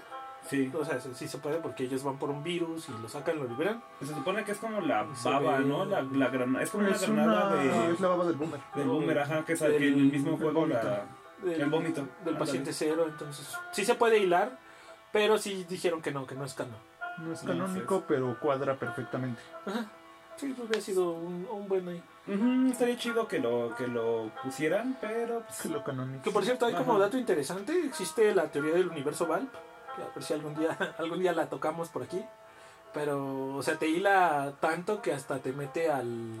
[0.49, 0.71] Sí.
[0.77, 3.37] O sea, sí, sí se puede porque ellos van por un virus y lo sacan,
[3.39, 3.81] lo liberan.
[3.99, 5.85] Se supone que es como la baba, ve- ¿no?
[5.85, 6.63] La, la granada.
[6.63, 8.59] Es como Es, una granada una- de, es la baba del boomer.
[8.75, 10.83] del boomer, ajá, que es en el mismo juego vómito.
[10.83, 11.05] la.
[11.43, 12.07] Del, El vómito.
[12.23, 14.57] Del paciente cero, entonces sí se puede hilar,
[15.11, 16.77] pero sí dijeron que no, que no es canon.
[17.17, 19.41] No es canónico, pero cuadra perfectamente.
[19.65, 19.85] Ajá.
[20.37, 22.03] Sí, pues hubiera sido un, un buen ahí.
[22.27, 26.23] Ujú, estaría chido que lo, que lo pusieran, pero pues, Que lo canónico.
[26.23, 27.03] Que por cierto, hay como Ajá.
[27.03, 29.47] dato interesante, existe la teoría del universo Valve,
[29.95, 32.23] que a ver si algún día, algún día la tocamos por aquí.
[32.93, 36.33] Pero, o sea, te hila tanto que hasta te mete al,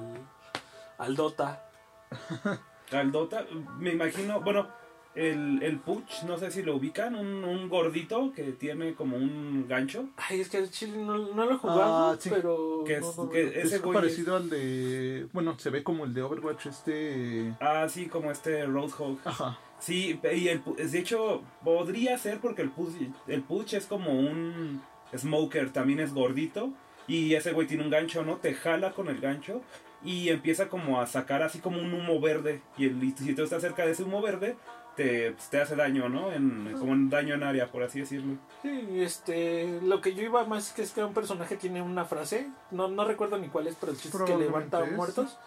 [0.97, 1.65] al Dota.
[2.91, 3.45] al Dota,
[3.77, 4.67] me imagino, bueno,
[5.15, 9.65] el, el Puch, no sé si lo ubican, un, un gordito que tiene como un
[9.67, 10.09] gancho.
[10.17, 12.29] Ay, es que el chile no, no lo he jugado, Ah, sí.
[12.29, 12.83] pero...
[12.85, 13.49] Que es- no, que no.
[13.51, 15.27] ese Es güey parecido al de.
[15.33, 17.53] Bueno, se ve como el de Overwatch, este.
[17.59, 19.17] Ah, sí, como este Roadhog.
[19.25, 19.57] Ajá.
[19.79, 22.93] Sí, y el, de hecho podría ser porque el Puch,
[23.27, 24.81] el Puch es como un
[25.15, 26.71] smoker, también es gordito.
[27.07, 28.37] Y ese güey tiene un gancho, ¿no?
[28.37, 29.61] Te jala con el gancho
[30.03, 32.61] y empieza como a sacar así como un humo verde.
[32.77, 34.55] Y, el, y si tú estás cerca de ese humo verde,
[34.95, 36.31] te, pues, te hace daño, ¿no?
[36.31, 38.37] En, como un daño en área, por así decirlo.
[38.61, 42.49] Sí, este, lo que yo iba más que es que un personaje tiene una frase,
[42.71, 44.91] no, no recuerdo ni cuál es, pero el chiste es que levanta es.
[44.91, 45.37] muertos.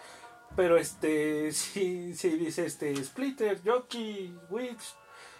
[0.56, 4.94] Pero este, sí, sí dice este, Splitter, Jockey, Witch.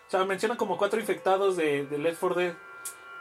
[0.07, 2.55] O sea, menciona como cuatro infectados de, de Left 4 Dead.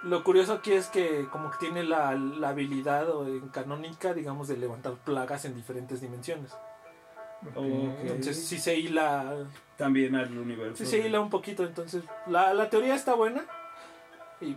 [0.03, 4.47] Lo curioso aquí es que como que tiene la, la habilidad o en canónica, digamos,
[4.47, 6.55] de levantar plagas en diferentes dimensiones.
[7.55, 9.45] Entonces sí se hila,
[9.77, 10.77] También al universo.
[10.83, 11.63] sí se hila un poquito.
[11.63, 13.45] Entonces la, la teoría está buena.
[14.41, 14.55] Y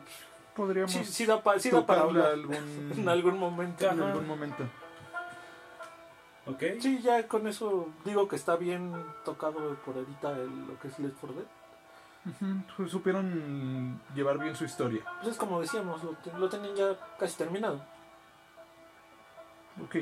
[0.54, 2.54] Podríamos sí, sí da, pa- sí da para hablar algún,
[2.96, 3.88] en algún momento.
[3.88, 4.64] en algún momento.
[6.46, 6.62] Ok.
[6.80, 8.92] Sí, ya con eso digo que está bien
[9.24, 11.46] tocado por ahorita el- lo que es Left 4 Dead.
[12.76, 15.02] Pues Supieron llevar bien su historia.
[15.20, 17.80] Pues es como decíamos, lo, lo tienen ya casi terminado.
[19.82, 19.96] Ok.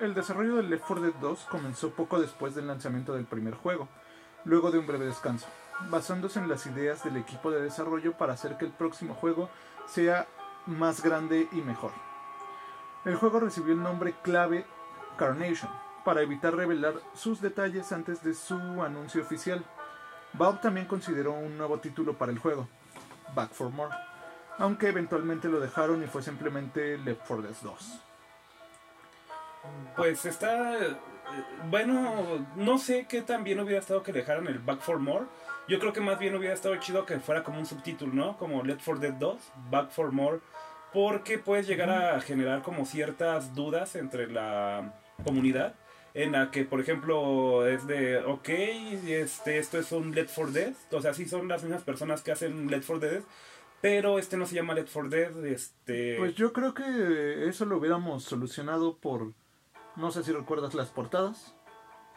[0.00, 3.88] El desarrollo del Left 4 Dead 2 comenzó poco después del lanzamiento del primer juego,
[4.44, 5.46] luego de un breve descanso,
[5.90, 9.48] basándose en las ideas del equipo de desarrollo para hacer que el próximo juego
[9.86, 10.26] sea
[10.66, 11.92] más grande y mejor.
[13.04, 14.66] El juego recibió el nombre clave
[15.16, 15.70] Carnation,
[16.04, 19.64] para evitar revelar sus detalles antes de su anuncio oficial.
[20.32, 22.66] Valve también consideró un nuevo título para el juego,
[23.34, 23.94] Back for More,
[24.58, 28.11] aunque eventualmente lo dejaron y fue simplemente Left 4 Dead 2.
[29.96, 30.76] Pues está.
[30.78, 30.96] eh,
[31.70, 35.26] Bueno, no sé qué tan bien hubiera estado que dejaran el Back for More.
[35.68, 38.36] Yo creo que más bien hubiera estado chido que fuera como un subtítulo, ¿no?
[38.36, 39.38] Como Left 4 Dead 2,
[39.70, 40.40] Back for More.
[40.92, 44.92] Porque puedes llegar a generar como ciertas dudas entre la
[45.24, 45.74] comunidad.
[46.14, 48.48] En la que, por ejemplo, es de, ok,
[49.06, 50.72] este, esto es un Left 4 Dead.
[50.90, 53.22] O sea, sí son las mismas personas que hacen Left 4 Dead.
[53.80, 55.46] Pero este no se llama Left 4 Dead.
[55.46, 56.16] Este...
[56.18, 59.32] Pues yo creo que eso lo hubiéramos solucionado por,
[59.96, 61.54] no sé si recuerdas las portadas.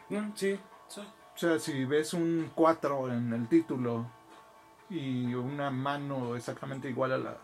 [0.08, 0.58] Mm, sí.
[0.88, 1.00] Sí.
[1.00, 4.06] O sea, si ves un 4 en el título
[4.88, 7.36] y una mano exactamente igual a la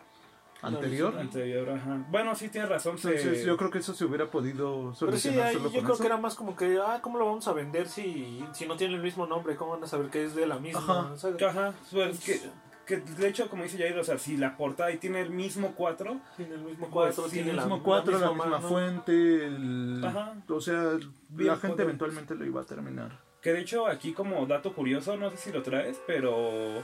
[0.62, 2.05] anterior, Anterior, ajá.
[2.09, 2.97] Bueno, sí, tienes razón.
[2.97, 5.73] se- entonces yo creo que eso se hubiera podido Pero sí, solucionar ahí solo yo
[5.75, 6.03] con creo eso.
[6.03, 8.95] que era más como que, ah, ¿cómo lo vamos a vender si, si no tiene
[8.95, 9.57] el mismo nombre?
[9.57, 10.81] ¿Cómo van a saber que es de la misma?
[11.01, 11.16] Ajá.
[11.18, 11.42] ¿sabes?
[11.42, 12.40] Ajá, pues que,
[12.87, 15.73] que de hecho, como dice Jair, o sea, si la portada ahí tiene el mismo
[15.77, 18.68] 4, Tiene el mismo Pues cuatro, sí, tiene el la, mismo 4, la misma mano.
[18.68, 19.12] fuente,
[19.47, 20.35] el- Ajá.
[20.49, 23.18] o sea, Bien la gente eventualmente lo iba a terminar.
[23.40, 26.83] que de hecho aquí como dato curioso, no sé si lo traes, pero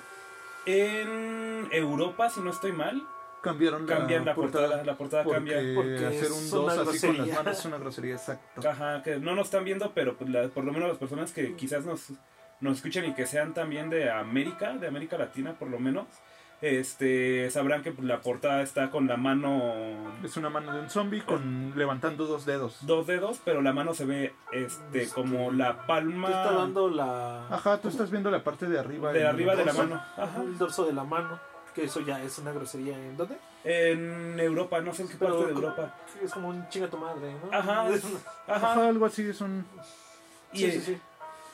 [0.67, 3.03] en Europa, si no estoy mal,
[3.41, 5.75] Cambiaron la cambian la portada, la portada porque cambia.
[5.77, 7.35] Porque hacer es un una 2 así con las grosería.
[7.37, 8.69] manos es una grosería, exacto.
[8.69, 11.55] Ajá, que no nos están viendo, pero pues, la- por lo menos las personas que
[11.55, 12.09] quizás nos,
[12.61, 16.07] nos escuchan y que sean también de América, de América Latina por lo menos,
[16.61, 19.63] este sabrán que la portada está con la mano
[20.25, 22.79] Es una mano de un zombie con levantando dos dedos.
[22.85, 27.47] dos dedos, pero la mano se ve este como la palma Te está dando la,
[27.47, 29.13] Ajá, tú estás viendo la parte de arriba.
[29.13, 29.95] de arriba de la mano.
[30.17, 30.43] Ajá.
[30.43, 31.39] el dorso de la mano.
[31.75, 32.97] Que eso ya es una grosería.
[32.99, 33.39] ¿En dónde?
[33.63, 35.95] En Europa, no sé en qué Pero parte de Europa.
[36.25, 37.57] Es como un chinga tu madre, ¿no?
[37.57, 37.87] Ajá.
[38.49, 38.89] Ajá, Ajá.
[38.89, 39.65] algo así es un...
[40.53, 41.01] Y, Sí, sí, sí.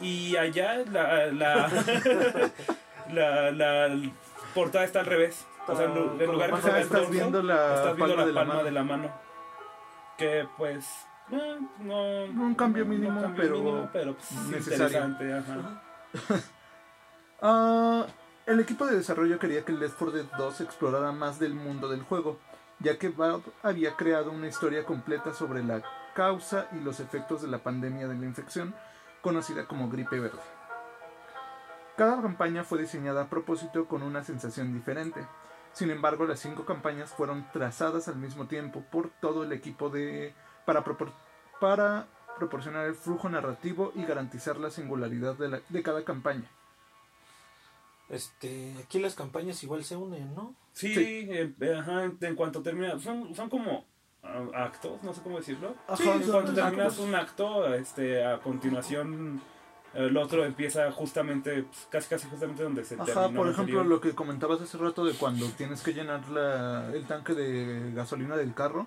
[0.01, 1.69] Y allá la, la,
[3.13, 4.11] la, la
[4.55, 5.47] portada está al revés.
[5.67, 8.41] O sea, en, lugar de el estás viendo la estás viendo palma la de la
[8.41, 8.65] palma mano.
[8.65, 9.11] de la mano.
[10.19, 10.87] Que pues.
[11.33, 15.05] eh, no, Un cambio mínimo, pero mínimo, pero pues, necesario.
[15.07, 15.33] interesante.
[15.33, 15.81] Ajá.
[16.15, 16.41] Ajá.
[17.47, 18.07] Ah,
[18.47, 22.03] el equipo de desarrollo quería que Left 4 Dead 2 explorara más del mundo del
[22.03, 22.39] juego,
[22.79, 25.83] ya que Valve había creado una historia completa sobre la
[26.15, 28.75] causa y los efectos de la pandemia de la infección,
[29.25, 30.39] conocida como gripe verde.
[31.97, 35.27] Cada campaña fue diseñada a propósito con una sensación diferente.
[35.73, 40.35] Sin embargo, las cinco campañas fueron trazadas al mismo tiempo por todo el equipo de
[40.67, 41.13] para, propor-
[41.61, 42.07] para
[42.39, 46.49] proporcionar el flujo narrativo y garantizar la singularidad de, la- de cada campaña.
[48.09, 50.55] Este, aquí las campañas igual se unen, ¿no?
[50.73, 51.29] Sí, Sí.
[51.31, 53.87] eh, ajá, en, cuanto termina, son, son como
[54.55, 55.75] actos, no sé cómo decirlo.
[55.87, 56.55] Ajá, Sí, actos.
[56.55, 59.41] terminas un acto, este, a continuación
[59.95, 63.87] el otro empieza justamente, pues, casi casi justamente donde se Ajá, terminó por ejemplo, anterior.
[63.87, 68.37] lo que comentabas hace rato de cuando tienes que llenar la- el tanque de gasolina
[68.37, 68.87] del carro.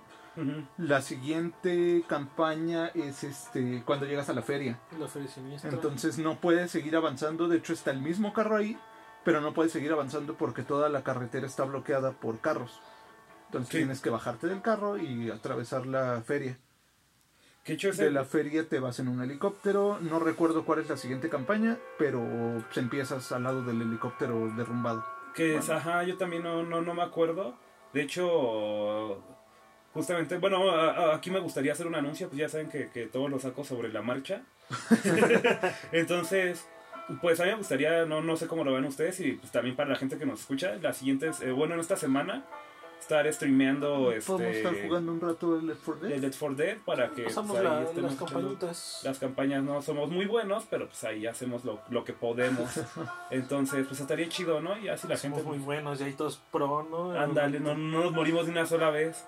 [0.77, 4.77] La siguiente campaña es este cuando llegas a la feria.
[4.99, 5.71] La feria siniestra.
[5.71, 7.47] Entonces no puedes seguir avanzando.
[7.47, 8.77] De hecho, está el mismo carro ahí,
[9.23, 12.79] pero no puedes seguir avanzando porque toda la carretera está bloqueada por carros.
[13.47, 13.77] Entonces Sí.
[13.77, 16.57] tienes que bajarte del carro y atravesar la feria.
[17.65, 19.99] Ese- De la feria te vas en un helicóptero.
[19.99, 22.21] No recuerdo cuál es la siguiente campaña, pero
[22.75, 25.05] empiezas al lado del helicóptero derrumbado.
[25.35, 27.55] Que es, ajá, yo también no, no, no me acuerdo.
[27.93, 29.21] De hecho,
[29.93, 33.05] justamente, bueno, a- a- aquí me gustaría hacer un anuncio, pues ya saben que, que
[33.07, 34.43] todo lo saco sobre la marcha.
[35.91, 36.65] Entonces,
[37.21, 39.75] pues a mí me gustaría, no, no sé cómo lo ven ustedes y pues también
[39.75, 42.45] para la gente que nos escucha, las siguientes, eh, bueno, en esta semana
[43.07, 46.11] estar streameando Podemos este, estar jugando un rato el Left 4 Dead.
[46.15, 49.01] el Dead for Dead para que pues, Pasamos ahí la- estemos las echando- campañitas.
[49.05, 52.69] las campañas no somos muy buenos, pero pues ahí hacemos lo, lo que podemos.
[53.31, 54.77] Entonces, pues estaría chido, ¿no?
[54.77, 57.11] Y así la gente Somos muy buenos, ya hay todos pro, ¿no?
[57.17, 59.25] Ándale, no, no nos morimos de una sola vez.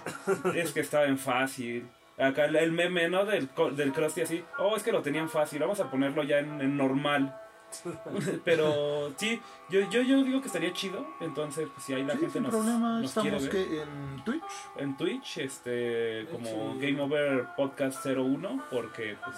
[0.54, 1.86] es que estaba en fácil.
[2.18, 3.24] Acá el, meme, ¿no?
[3.26, 4.42] Del, co- del Krusty así.
[4.58, 5.60] Oh, es que lo tenían fácil.
[5.60, 7.38] Vamos a ponerlo ya en, en normal.
[8.44, 11.06] Pero sí, yo, yo, yo digo que estaría chido.
[11.20, 13.50] Entonces, pues si ahí la Sí, gente sin nos, problema, nos quiere estamos ver.
[13.68, 14.42] que en Twitch.
[14.76, 16.86] En Twitch, este, como Sí.
[16.86, 19.36] Game Over Podcast 01, porque pues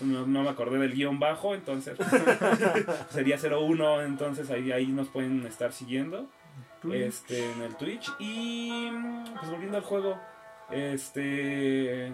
[0.00, 1.98] no, no- no me acordé del guion bajo, entonces
[3.10, 6.26] sería 01, entonces ahí, ahí nos pueden estar siguiendo
[6.80, 7.02] Twitch.
[7.02, 8.10] este, en el Twitch.
[8.18, 8.90] Y
[9.38, 10.18] pues volviendo al juego,
[10.70, 12.12] este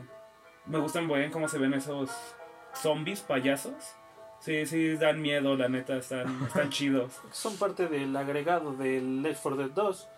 [0.66, 2.10] me gustan bien cómo se ven esos
[2.74, 3.74] zombies payasos.
[4.44, 7.12] Sí, sí, dan miedo, la neta, están, están chidos.
[7.33, 10.09] Son parte del agregado del Left 4 Dead 2.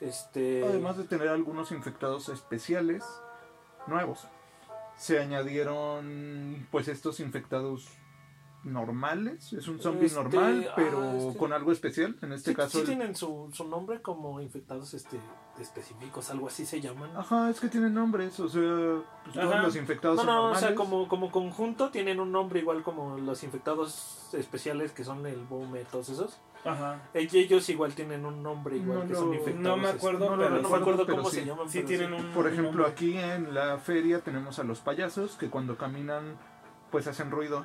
[0.00, 3.04] que Este, Además de tener algunos infectados especiales
[3.86, 4.26] nuevos,
[4.96, 7.86] se añadieron pues estos infectados
[8.64, 9.52] normales.
[9.52, 12.16] Es un zombie Este, normal, ah, pero este- con algo especial.
[12.22, 15.18] En este sí, caso, sí el- tienen su, su nombre como infectados este,
[15.60, 17.10] específicos, algo así se llaman.
[17.16, 18.38] ajá, es que tienen nombres.
[18.40, 22.20] O sea, pues, todos los infectados No, son no, o sea, como, como conjunto tienen
[22.20, 26.38] un nombre igual como los infectados especiales que son el Boomer, todos esos.
[26.64, 27.00] Ajá.
[27.14, 29.62] Ell- Ellos igual tienen un nombre igual No que son infectados.
[29.62, 31.36] no me acuerdo, no pero no me acuerdo pero cómo sí.
[31.36, 31.68] se llaman.
[31.68, 32.86] Sí pero tienen un Por ejemplo, nombre.
[32.90, 36.36] aquí en la feria tenemos a los payasos que cuando caminan
[36.90, 37.64] pues hacen ruido.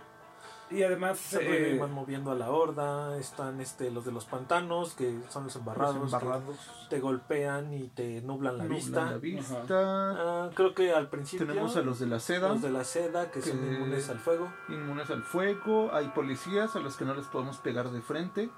[0.73, 4.93] Y además, Se eh, van moviendo a la horda, están este los de los pantanos,
[4.95, 6.57] que son los embarrados, los embarrados.
[6.57, 9.11] que te golpean y te nublan la nublan vista.
[9.11, 9.65] la vista.
[9.69, 12.49] Ah, creo que al principio Tenemos a los de la seda.
[12.49, 14.51] los de la seda, que, son inmunes al fuego.
[14.69, 18.49] inmunes al fuego, hay policías a los que no les podemos pegar de frente,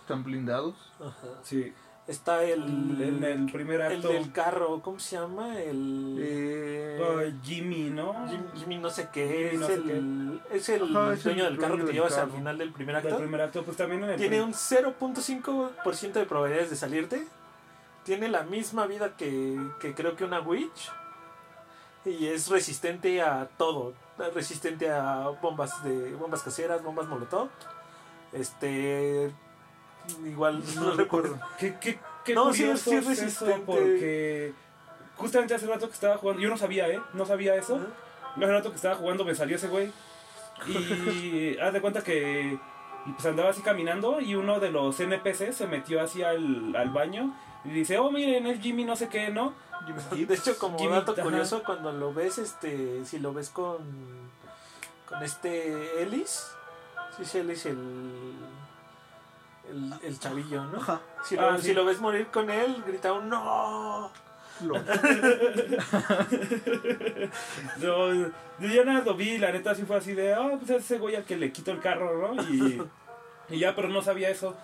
[0.00, 0.74] están blindados.
[1.00, 1.12] Ajá.
[1.42, 1.72] sí,
[2.08, 2.62] Está el,
[3.00, 5.56] en el primer el acto, del carro, ¿cómo se llama?
[5.60, 8.26] El Eh, uh, Jimmy, ¿no?
[8.28, 11.22] Jim- Jimmy no sé qué, Jimmy es, no sé el, es el Ajá, es el
[11.24, 13.18] dueño del carro que te del llevas al final del primer Del acto.
[13.20, 17.24] primer acto, pues también el Tiene un 0.5% de probabilidades de salirte.
[18.04, 20.90] Tiene la misma vida que, que creo que una witch.
[22.04, 23.92] Y es resistente a todo.
[24.34, 27.48] Resistente a bombas de bombas caseras, bombas molotov.
[28.32, 29.32] Este
[30.24, 31.38] igual no recuerdo.
[31.58, 33.62] ¿Qué, qué, qué No, sí, es eso, resistente.
[33.66, 34.52] porque
[35.16, 37.00] justamente hace rato que estaba jugando, yo no sabía, ¿eh?
[37.12, 37.80] No sabía eso.
[38.36, 39.92] Hace rato que estaba jugando me salió ese güey.
[40.66, 42.58] Y haz de cuenta que
[43.04, 46.90] y pues andaba así caminando y uno de los NPC se metió así al, al
[46.90, 49.54] baño y dice, oh miren, es Jimmy no sé qué, ¿no?
[50.12, 51.22] De hecho, como Jimmy, dato ajá.
[51.22, 53.78] curioso, cuando lo ves, este, si lo ves con
[55.08, 56.46] con este Ellis,
[57.16, 57.76] sí es Ellis el,
[59.70, 60.78] el el chavillo, ¿no?
[60.78, 61.00] Ajá.
[61.24, 64.10] Si lo, Ah, si lo ves morir con él, grita un no.
[67.80, 70.98] Yo ya nada lo vi la neta sí fue así de, ah, pues es ese
[70.98, 72.42] güey al que le quito el carro, ¿no?
[72.44, 72.82] Y,
[73.48, 74.56] y ya, pero no sabía eso.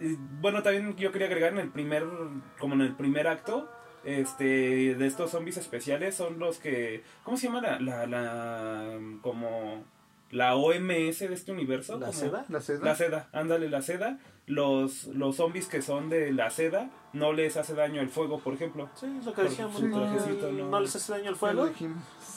[0.00, 2.04] Y, bueno, también yo quería agregar en el primer,
[2.58, 3.70] como en el primer acto,
[4.04, 9.84] este, de estos zombies especiales son los que, ¿cómo se llama la, la, la como,
[10.30, 11.94] la OMS de este universo.
[11.98, 12.44] ¿La como- seda?
[12.48, 12.84] La seda.
[12.84, 14.18] La seda, ándale, la seda.
[14.46, 18.52] Los, los zombies que son de la seda no les hace daño el fuego, por
[18.52, 18.90] ejemplo.
[18.94, 19.82] Sí, es lo que Por decíamos.
[19.82, 20.68] no, trajecito, no.
[20.68, 21.70] no les hace daño el fuego.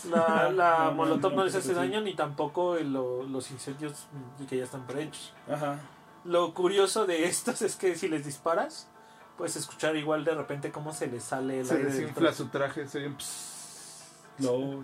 [0.09, 1.73] La, la No, no, molotov no, no, les hace sí.
[1.73, 4.07] daño ni tampoco el- lo- los incendios
[4.47, 5.33] que ya están prehechos.
[5.51, 5.79] Ajá.
[6.23, 8.87] Lo curioso de estos es que si les disparas,
[9.37, 12.47] puedes escuchar igual de repente cómo se les sale el Se aire del desinfla su
[12.47, 12.87] traje.
[12.87, 14.03] Se oye un pss.
[14.39, 14.83] No.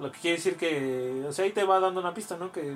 [0.00, 2.52] Lo que quiere decir que, o sea, ahí te va dando una pista, ¿no?
[2.52, 2.74] Que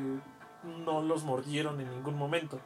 [0.85, 2.59] no los mordieron en ningún momento.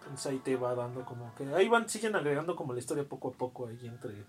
[0.00, 1.52] Entonces ahí te va dando como que...
[1.54, 4.24] Ahí van, siguen agregando como la historia poco a poco ahí entre...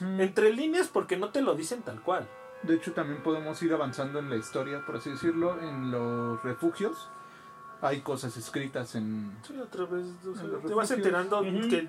[0.00, 2.28] Entre líneas porque no te lo dicen tal cual.
[2.62, 7.08] De hecho, también podemos ir avanzando en la historia, por así decirlo, en los refugios.
[7.80, 9.36] Hay cosas escritas en...
[9.42, 11.88] Sí, otra vez, o sea, te vas enterando que...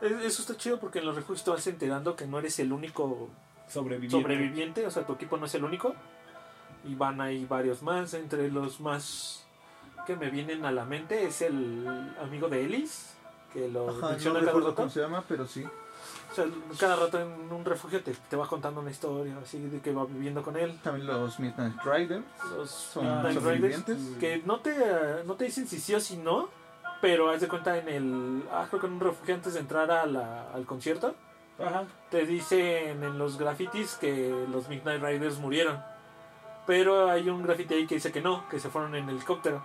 [0.00, 3.28] Eso está chido porque en los refugios te vas enterando que no eres el único
[3.68, 4.16] Sobreviviente.
[4.16, 5.94] sobreviviente, o sea, tu equipo no es el único.
[6.84, 9.44] Y van ahí varios más, entre los más
[10.06, 11.86] que me vienen a la mente es el
[12.20, 13.14] amigo de Ellis,
[13.52, 14.76] que lo Ajá, no menciona cada recuerdo rato.
[14.76, 15.64] cómo se llama, pero sí.
[15.64, 16.46] O sea,
[16.80, 20.04] cada rato en un refugio te, te va contando una historia así de que va
[20.06, 20.76] viviendo con él.
[20.82, 22.24] También los Midnight Riders
[22.56, 23.84] Los son Ah, Night Riders,
[24.18, 24.74] que no te,
[25.24, 26.48] no te dicen si sí o si no,
[27.00, 28.42] pero haz de cuenta en el...
[28.50, 31.14] Ah, creo que en un refugio antes de entrar a la- al concierto,
[31.60, 31.84] Ajá.
[32.10, 35.80] te dicen en los grafitis que los Midnight Riders murieron.
[36.66, 39.62] Pero hay un graffiti ahí que dice que no, que se fueron en helicóptero.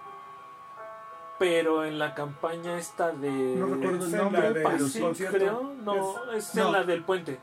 [1.39, 3.29] Pero en la campaña esta de...
[3.29, 4.99] No recuerdo el nombre, la de pero los sí.
[4.99, 5.39] conciertos.
[5.39, 7.39] creo, no, es, en la del puente,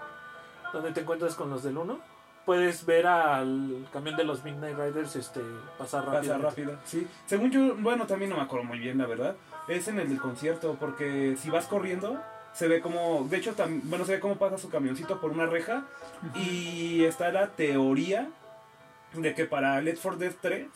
[0.72, 2.00] donde te encuentras con los del 1.
[2.44, 5.40] Puedes ver al camión de los Midnight Riders este,
[5.78, 6.34] pasar rápido.
[6.34, 6.76] Pasa rápido.
[6.84, 7.06] Sí.
[7.24, 9.36] Según yo, bueno, también no me acuerdo muy bien, la verdad.
[9.68, 12.20] Es en el del concierto, porque si vas corriendo,
[12.52, 13.26] se ve como.
[13.30, 15.84] De hecho, tam- bueno, se ve cómo pasa su camioncito por una reja.
[16.34, 18.28] Y está la teoría
[19.14, 20.68] de que para Let's for Dead 3,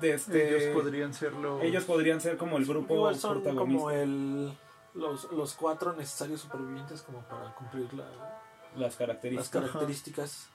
[0.00, 1.62] de este, Ellos podrían ser los...
[1.62, 3.78] ellos podrían ser como el grupo Igual son protagonista.
[3.78, 4.52] como el,
[4.94, 9.48] los, los cuatro necesarios supervivientes como para cumplir la, Las las características.
[9.50, 10.48] características.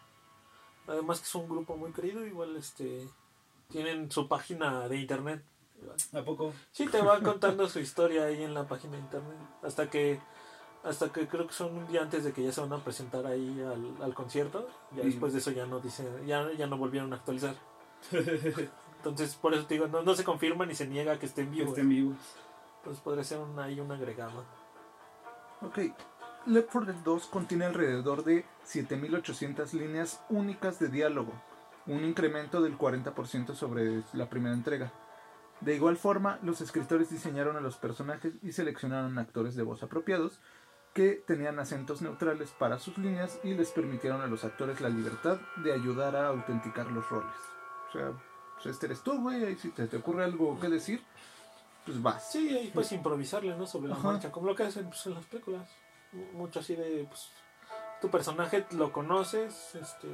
[0.88, 3.08] Además que es un grupo muy querido, igual este
[3.70, 5.44] tienen su página de internet.
[6.14, 6.54] ¿A poco?
[6.72, 9.38] Sí, te van contando su historia ahí en la página de internet.
[9.62, 10.20] Hasta que
[10.88, 13.26] hasta que creo que son un día antes de que ya se van a presentar
[13.28, 14.68] ahí al, al concierto.
[14.96, 15.10] Ya Sí.
[15.10, 17.56] después de eso ya no dice, ya, ya no volvieron a actualizar.
[18.98, 21.58] Entonces por eso te digo, no, no se confirma ni se niega que estén Que
[21.58, 21.70] vivos.
[21.70, 22.18] estén vivos.
[22.84, 24.44] Pues podría ser un, ahí un agregado.
[25.62, 25.80] Ok.
[26.46, 31.34] Left 4 Dead 2 contiene alrededor de 7800 líneas únicas de diálogo,
[31.88, 34.94] un incremento del 40% sobre la primera entrega.
[35.60, 40.40] De igual forma, los escritores diseñaron a los personajes y seleccionaron actores de voz apropiados
[40.98, 45.38] que tenían acentos neutrales para sus líneas y les permitieron a los actores la libertad
[45.58, 47.36] de ayudar a autenticar los roles.
[47.90, 48.14] O sea,
[48.56, 51.04] pues este eres tú, güey, y si te, te ocurre algo que decir,
[51.86, 52.32] pues vas.
[52.32, 53.68] Sí, ahí puedes improvisarle, ¿no?
[53.68, 55.70] Sobre la marcha, como lo que hacen pues, en las películas.
[56.34, 57.30] Mucho así de, pues,
[58.02, 60.08] tu personaje lo conoces, este,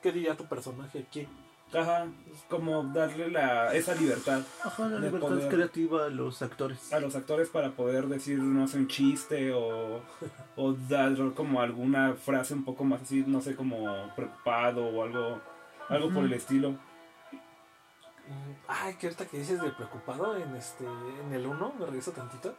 [0.00, 1.28] ¿qué diría tu personaje aquí?
[1.74, 2.06] Ajá.
[2.32, 5.48] Es como darle la, esa libertad Ajá, la libertad poder.
[5.48, 6.92] creativa a los actores.
[6.92, 10.02] a los actores para poder decir, no sé, un chiste o,
[10.56, 15.40] o dar como alguna frase un poco más así, no sé, como preocupado o algo,
[15.88, 16.70] algo por el estilo.
[16.70, 22.12] Mm, Ay, que ahorita que dices de preocupado en este en el 1, me regreso
[22.12, 22.54] tantito.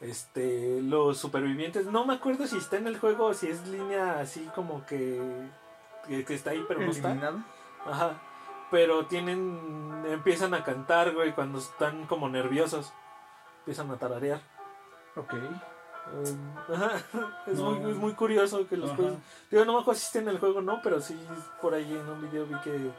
[0.00, 4.20] Este, los supervivientes, no me acuerdo si está en el juego o si es línea
[4.20, 5.20] así como que
[6.06, 7.08] que, que está ahí pero no está.
[7.08, 7.42] Eliminado.
[7.84, 8.20] Ajá.
[8.70, 12.92] Pero tienen empiezan a cantar, güey, cuando están como nerviosos.
[13.60, 14.40] Empiezan a tararear.
[15.16, 15.34] Ok.
[16.72, 16.90] Ajá.
[17.46, 17.72] Es, No.
[17.72, 18.96] muy, es muy curioso que los Ajá.
[18.96, 19.18] puedes-
[19.50, 21.18] Digo, no me acuerdo si está en el juego no, pero sí
[21.60, 22.90] por ahí en un video vi que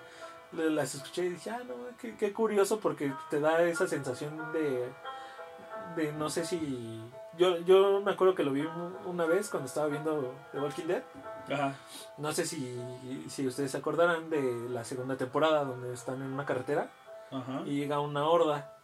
[0.72, 4.92] las escuché y dije, ah, no, qué, qué curioso porque te da esa sensación de,
[5.96, 7.04] de no sé si...
[7.40, 10.86] Yo, yo me acuerdo que lo vi un- una vez cuando estaba viendo The Walking
[10.86, 11.04] Dead.
[11.52, 11.74] Ajá.
[12.18, 12.78] No sé si,
[13.30, 16.92] si ustedes se acordarán de la segunda temporada donde están en una carretera
[17.32, 17.62] Ajá.
[17.66, 18.76] y llega una horda.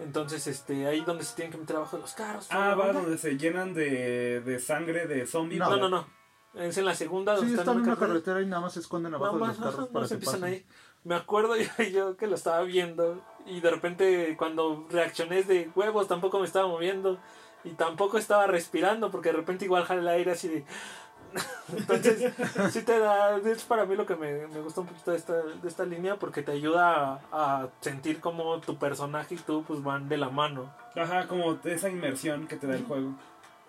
[0.00, 2.46] Entonces, este, ahí donde se tienen que meter abajo de los carros.
[2.50, 3.02] Ah, va, onda.
[3.02, 5.60] donde se llenan de, de sangre de zombies.
[5.60, 6.06] No, no, no.
[6.54, 8.08] Es en la segunda donde Sí, están están en una carretera.
[8.24, 10.14] carretera y nada más se esconden abajo Nada de los carros ajá, para no se
[10.14, 10.54] empiezan pasen.
[10.54, 10.66] ahí.
[11.04, 16.08] Me acuerdo yo, yo que lo estaba viendo y de repente cuando reaccioné de huevos
[16.08, 17.18] tampoco me estaba moviendo
[17.64, 20.64] y tampoco estaba respirando porque de repente igual jala el aire así de...
[21.76, 22.32] Entonces
[22.70, 25.34] sí te da, es para mí lo que me, me gusta un poquito de esta,
[25.34, 29.82] de esta línea porque te ayuda a, a sentir como tu personaje y tú pues
[29.82, 30.72] van de la mano.
[30.96, 33.14] Ajá, como esa inmersión que te da el juego.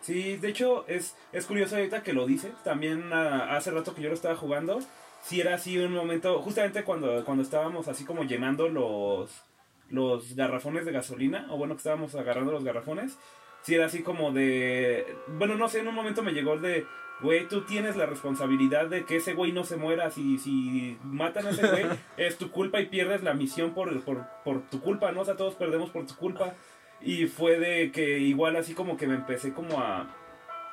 [0.02, 2.54] Sí, de hecho es, es curioso ahorita que lo dices.
[2.64, 4.80] También ah, hace rato que yo lo estaba jugando.
[5.22, 9.44] sí era así un momento, justamente cuando, cuando estábamos así como llenando los,
[9.90, 13.18] los garrafones de gasolina, o bueno, que estábamos agarrando los garrafones,
[13.62, 16.86] sí era así como de, bueno, no sé, en un momento me llegó el de,
[17.22, 21.48] güey, tú tienes la responsabilidad de que ese güey no se muera, si, si matan
[21.48, 21.86] a ese güey,
[22.18, 25.22] es tu culpa y pierdes la misión por, por, por tu culpa, ¿no?
[25.22, 26.54] O sea, todos perdemos por tu culpa.
[27.02, 30.14] Y fue de que igual así como que me empecé como a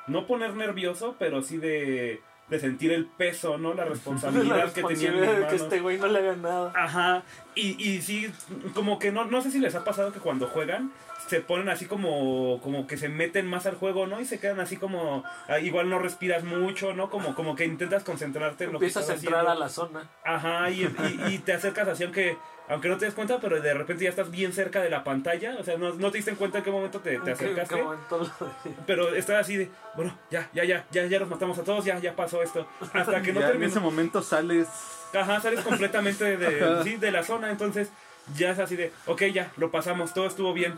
[0.07, 3.73] no poner nervioso, pero sí de, de sentir el peso, ¿no?
[3.73, 6.73] La responsabilidad, La que tenía responsabilidad de que este güey no le haga nada.
[6.75, 7.23] Ajá,
[7.55, 8.31] y, y sí,
[8.73, 10.91] como que no, no sé si les ha pasado que cuando juegan
[11.27, 14.21] se ponen así como, como que se meten más al juego, ¿no?
[14.21, 17.09] Y se quedan así como, ah, igual no respiras mucho, ¿no?
[17.09, 19.61] Como, como que intentas concentrarte en lo que Empiezas a estás entrar haciendo.
[19.61, 20.09] a la zona.
[20.23, 22.37] Ajá, y, y, y te acercas así aunque,
[22.69, 25.55] aunque no te des cuenta, pero de repente ya estás bien cerca de la pantalla,
[25.59, 27.31] o sea, no, no te diste en cuenta en qué momento te, te ¿En qué-
[27.31, 27.75] acercaste.
[27.75, 28.51] qué momento lo-
[28.85, 31.97] Pero estás así de, bueno, ya, ya, ya, ya, ya los matamos a todos, ya,
[31.99, 32.67] ya pasó esto.
[32.93, 33.71] Hasta que no Ya en terminó.
[33.71, 34.67] ese momento sales.
[35.13, 37.89] Ajá, sales completamente de, sí, de la zona, entonces
[38.35, 40.73] ya es así de, ok, ya, lo pasamos, todo estuvo bien.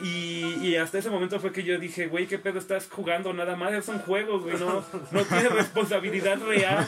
[0.00, 3.32] Y, y hasta ese momento fue que yo dije, güey, ¿qué pedo estás jugando?
[3.32, 6.84] Nada más, es un juego, güey, no, no tienes responsabilidad real.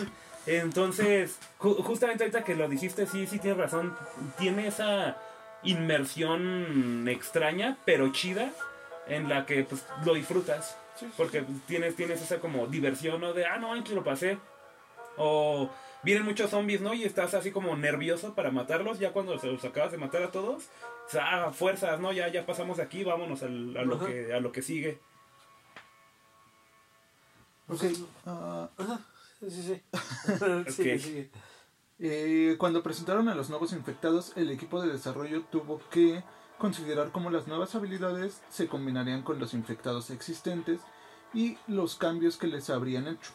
[0.46, 3.96] Entonces, ju- justamente ahorita que lo dijiste, sí, sí tienes razón,
[4.38, 5.16] tiene esa
[5.62, 8.52] inmersión extraña, pero chida,
[9.08, 10.76] en la que pues lo disfrutas.
[10.96, 13.32] Sí, sí, Porque tienes, tienes esa como diversión, ¿no?
[13.32, 14.38] De, ah, no, que lo pasé.
[15.16, 15.68] O
[16.02, 16.94] vienen muchos zombies, ¿no?
[16.94, 18.98] Y estás así como nervioso para matarlos.
[18.98, 20.64] Ya cuando se los acabas de matar a todos,
[21.06, 22.12] o sea, ah, fuerzas, ¿no?
[22.12, 24.06] Ya, ya pasamos de aquí, vámonos al- a, lo Ajá.
[24.06, 24.98] que, a lo que sigue.
[27.68, 27.82] Ok.
[28.26, 28.68] ah,
[29.40, 29.82] Sí, sí, sí.
[30.62, 30.68] Ok.
[30.68, 31.30] Sigue, sigue.
[31.98, 36.24] eh, cuando presentaron a los nuevos infectados, el equipo de desarrollo tuvo que
[36.58, 40.80] considerar cómo las nuevas habilidades se combinarían con los infectados existentes
[41.34, 43.32] y los cambios que les habrían hecho.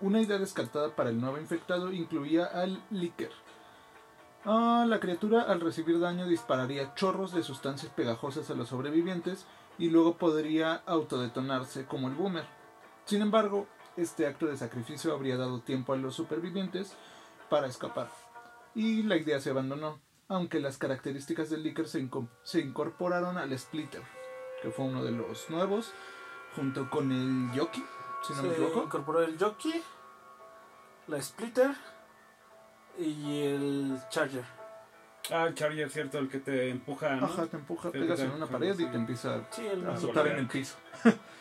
[0.00, 3.30] Una idea descartada para el nuevo infectado incluía al Licker.
[4.44, 9.46] Ah, la criatura al recibir daño dispararía chorros de sustancias pegajosas a los sobrevivientes
[9.78, 12.46] y luego podría autodetonarse como el boomer.
[13.04, 16.94] Sin embargo, este acto de sacrificio habría dado tiempo a los supervivientes
[17.50, 18.08] para escapar.
[18.74, 23.56] Y la idea se abandonó, aunque las características del Licker se, inco- se incorporaron al
[23.58, 24.02] Splitter,
[24.62, 25.92] que fue uno de los nuevos,
[26.56, 27.84] junto con el Yoki,
[28.26, 28.84] si no me Se equivoco.
[28.84, 29.82] incorporó el jockey,
[31.08, 31.72] la splitter
[32.98, 34.44] y el charger.
[35.30, 37.26] Ah, el Charger, cierto, el que te empuja, ¿no?
[37.26, 40.38] Ajá, te empuja, pegas en una pared y te empieza Sí, el a azotar en
[40.38, 40.76] el piso.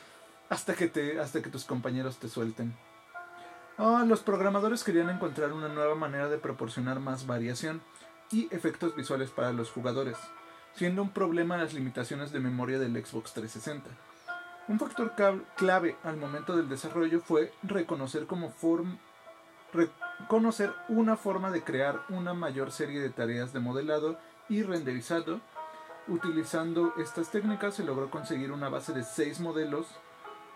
[0.52, 2.76] hasta, que te, hasta que tus compañeros te suelten.
[3.78, 7.82] Ah, los programadores querían encontrar una nueva manera de proporcionar más variación
[8.32, 10.18] y efectos visuales para los jugadores,
[10.76, 13.90] siendo un problema las limitaciones de memoria del Xbox 360.
[14.68, 15.14] Un factor
[15.56, 19.00] clave al momento del desarrollo fue reconocer como form
[19.74, 25.40] reconocer una forma de crear una mayor serie de tareas de modelado y renderizado
[26.08, 29.88] Utilizando estas técnicas se logró conseguir una base de 6 modelos.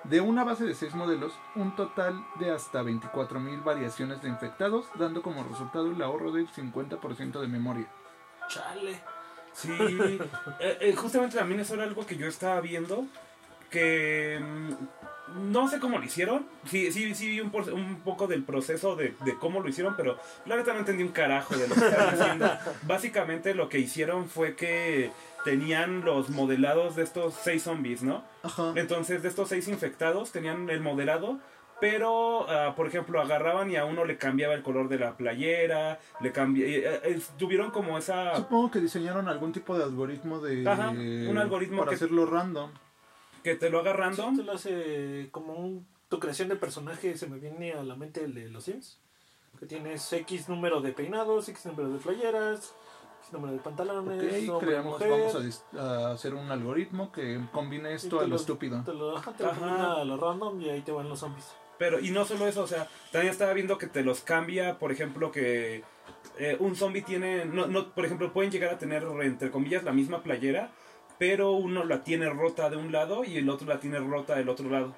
[0.10, 5.22] De una base de 6 modelos, un total de hasta 24.000 variaciones de infectados, dando
[5.22, 7.88] como resultado el ahorro del 50% de memoria.
[8.48, 9.02] Chale.
[9.52, 9.72] Sí,
[10.60, 13.06] eh, eh, justamente también eso era algo que yo estaba viendo,
[13.72, 14.74] que mm,
[15.34, 17.50] no sé cómo lo hicieron, sí, sí, sí vi un,
[18.04, 21.56] poco del proceso de, de cómo lo hicieron, pero la neta no entendí un carajo
[21.58, 22.50] de lo que estaban haciendo.
[22.84, 25.12] Básicamente lo que hicieron fue que
[25.44, 28.24] tenían los modelados de estos seis zombies, ¿no?
[28.44, 28.74] Ajá.
[28.76, 31.40] Entonces, de estos seis infectados, tenían el modelado,
[31.82, 36.00] pero, ah, por ejemplo, agarraban y a uno le cambiaba el color de la playera,
[36.22, 36.98] le cambiaba...
[37.38, 38.36] tuvieron como esa...
[38.38, 42.72] Supongo que diseñaron algún tipo de algoritmo de Ajá, un algoritmo para que- hacerlo random.
[43.46, 44.38] Que te lo haga Sí, random.
[44.38, 47.16] te lo hace como un, tu creación de personaje.
[47.16, 48.98] Se me viene a la mente el de los Sims.
[49.60, 52.74] Que tienes X número de peinados, X número de playeras,
[53.22, 54.18] X número de pantalones.
[54.18, 58.82] Ok, hombre, creamos, mujer, vamos a, hacer un algoritmo que combine esto a lo estúpido.
[58.84, 60.02] Te lo, te lo Ajá.
[60.02, 61.46] a lo random y ahí te van los zombies.
[61.78, 64.92] Pero, y no solo eso, o sea, también estaba viendo que te los cambia, por
[64.92, 65.84] ejemplo, que
[66.40, 69.94] eh, un zombie tiene, no, no, por ejemplo, pueden llegar a tener, entre comillas, la
[69.94, 70.72] misma playera,
[71.18, 74.50] pero uno la tiene rota de un lado y el otro la tiene rota del
[74.50, 74.96] otro lado.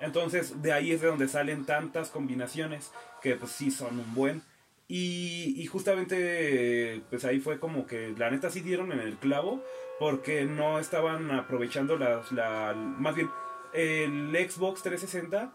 [0.00, 2.92] Entonces, de ahí es de donde salen tantas combinaciones
[3.22, 4.42] que, pues, sí son un buen.
[4.86, 9.62] Y, y justamente, pues ahí fue como que la neta sí dieron en el clavo,
[9.98, 13.30] porque no estaban aprovechando las, la, más bien,
[13.72, 15.52] el Xbox 360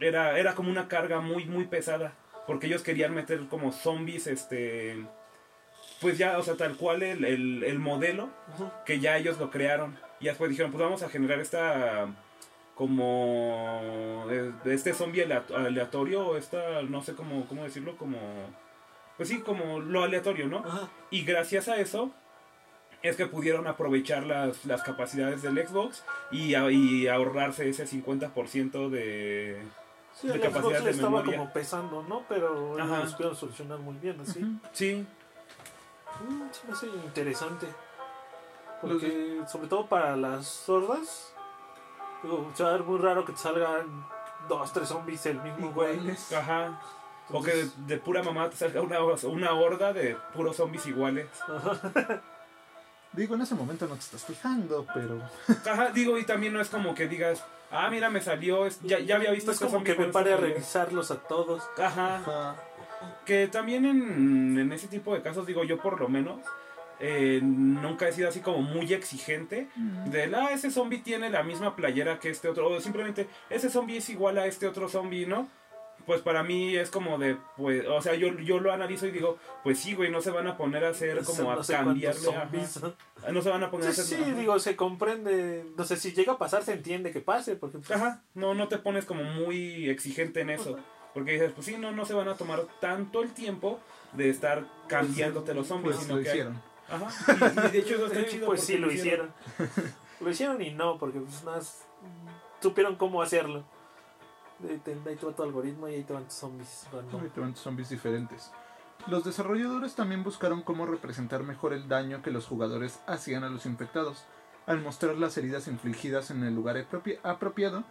[0.00, 2.14] era, era como una carga muy, muy pesada.
[2.46, 5.04] Porque ellos querían meter como zombies, este.
[6.00, 8.30] Pues ya, o sea, tal cual el, el, el modelo
[8.86, 9.96] que ya ellos lo crearon.
[10.18, 12.08] Y después dijeron, pues vamos a generar esta.
[12.94, 18.18] como eh, este zombie alea- aleatorio o esta no sé cómo cómo decirlo como
[19.18, 20.88] pues sí como lo aleatorio no Ajá.
[21.10, 22.10] y gracias a eso
[23.02, 26.54] es que pudieron aprovechar las, las capacidades del Xbox y,
[27.06, 29.58] ahorrarse ese 50% de
[30.14, 31.38] Sí, De el capacidad Xbox de estaba memoria.
[31.38, 32.24] como pesando, ¿no?
[32.28, 34.44] Pero ellos supieron solucionar muy bien, así.
[34.72, 35.06] Sí
[36.28, 37.66] Mm, se me hace interesante.
[38.80, 41.34] Porque, sobre todo para las sordas,
[42.22, 44.06] digo, se va a ver muy raro que te salgan
[44.48, 45.98] dos, tres zombies el mismo güey.
[46.34, 46.80] Ajá
[47.32, 51.28] o que de, pura mamá te salga una, una horda de puros zombies iguales.
[51.46, 52.20] ajá.
[53.12, 55.20] Digo, en ese momento no te estás fijando, pero.
[55.68, 59.16] Ajá, digo, y también no es como que digas, ah, mira, me salió, ya, ya
[59.16, 60.54] había visto No es como que me pare a esta pelea".
[60.54, 61.68] revisarlos a todos.
[61.76, 62.56] Ajá, Ajá.
[63.24, 66.40] Que también en, en ese tipo de casos, digo yo por lo menos,
[66.98, 69.68] eh, nunca he sido así como muy exigente.
[70.06, 73.96] De, ah, ese zombie tiene la misma playera que este otro, o simplemente, ese zombie
[73.98, 75.48] es igual a este otro zombie, ¿no?
[76.06, 79.38] Pues para mí es como de, pues, o sea, yo, yo lo analizo y digo,
[79.62, 82.20] pues sí, güey, no se van a poner a hacer como a No sé cambiarle,
[82.20, 82.94] zombies, ¿no?
[83.32, 84.18] no se van a poner Sí, a hacer...
[84.18, 84.34] sí, ajá.
[84.40, 85.66] digo, se comprende.
[85.76, 87.54] No sé, si llega a pasar, se entiende que pase.
[87.54, 90.78] Porque, pues, Ajá, no, no te pones como muy exigente en eso.
[91.14, 93.80] Porque dices, pues sí, no, no se van a tomar tanto el tiempo
[94.12, 96.62] de estar cambiándote los zombies, Pues sino lo que hay- hicieron.
[96.88, 97.08] Ajá,
[97.62, 98.46] y, y de hecho eso está Eh, chido.
[98.46, 99.32] pues sí, lo hicieron.
[100.20, 101.82] lo hicieron y no, porque pues más,
[102.60, 103.64] supieron cómo hacerlo.
[104.68, 106.86] Ahí te, va tu algoritmo y ahí te van tus zombies.
[106.92, 107.22] random.
[107.22, 108.50] Ahí te van zombies diferentes.
[109.06, 113.64] Los desarrolladores también buscaron cómo representar mejor el daño que los jugadores hacían a los
[113.64, 114.24] infectados,
[114.66, 117.84] al mostrar las heridas infligidas en el lugar apropi- apropiado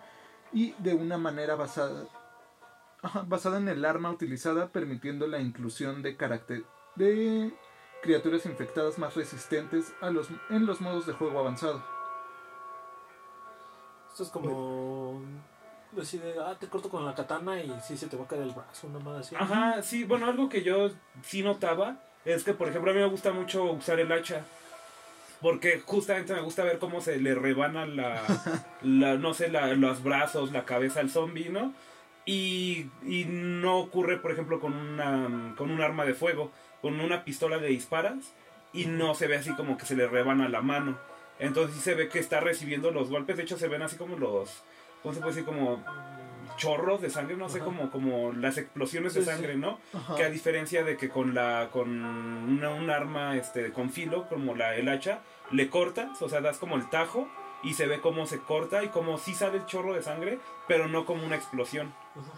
[0.53, 2.03] y de una manera basada,
[3.27, 6.63] basada en el arma utilizada, permitiendo la inclusión de carácter
[6.95, 7.53] de
[8.01, 11.83] criaturas infectadas más resistentes a los, en los modos de juego avanzado.
[14.11, 15.21] Esto es como
[15.91, 18.51] decir, ah, te corto con la katana y sí se te va a caer el
[18.51, 19.35] brazo, una más así.
[19.35, 20.89] Ajá, sí, bueno, algo que yo
[21.23, 24.45] sí notaba es que, por ejemplo, a mí me gusta mucho usar el hacha.
[25.41, 28.21] Porque justamente me gusta ver cómo se le rebana la,
[28.83, 31.73] la no sé, la- los brazos, la cabeza al zombie, ¿no?
[32.31, 36.51] Y, y no ocurre, por ejemplo, con, una, con un arma de fuego.
[36.79, 38.33] Con una pistola de disparas
[38.71, 40.97] y no se ve así como que se le rebana la mano.
[41.39, 43.35] Entonces sí se ve que está recibiendo los golpes.
[43.35, 44.63] De hecho, se ven así como los,
[45.01, 45.45] ¿cómo se puede decir?
[45.45, 45.83] Como
[46.57, 49.79] chorros de sangre, no sé, como, como las explosiones de Sí, sangre, ¿no?
[49.93, 50.15] Ajá.
[50.15, 54.55] Que a diferencia de que con la con una, un arma este con filo como
[54.55, 55.21] la el hacha
[55.51, 57.27] le cortas, o sea, das como el tajo
[57.63, 60.87] y se ve cómo se corta y cómo sí sale el chorro de sangre, pero
[60.87, 61.93] no como una explosión,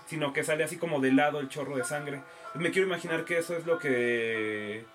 [0.08, 2.22] Sino que sale así como de lado el chorro de sangre.
[2.56, 4.86] Me quiero imaginar que eso es lo que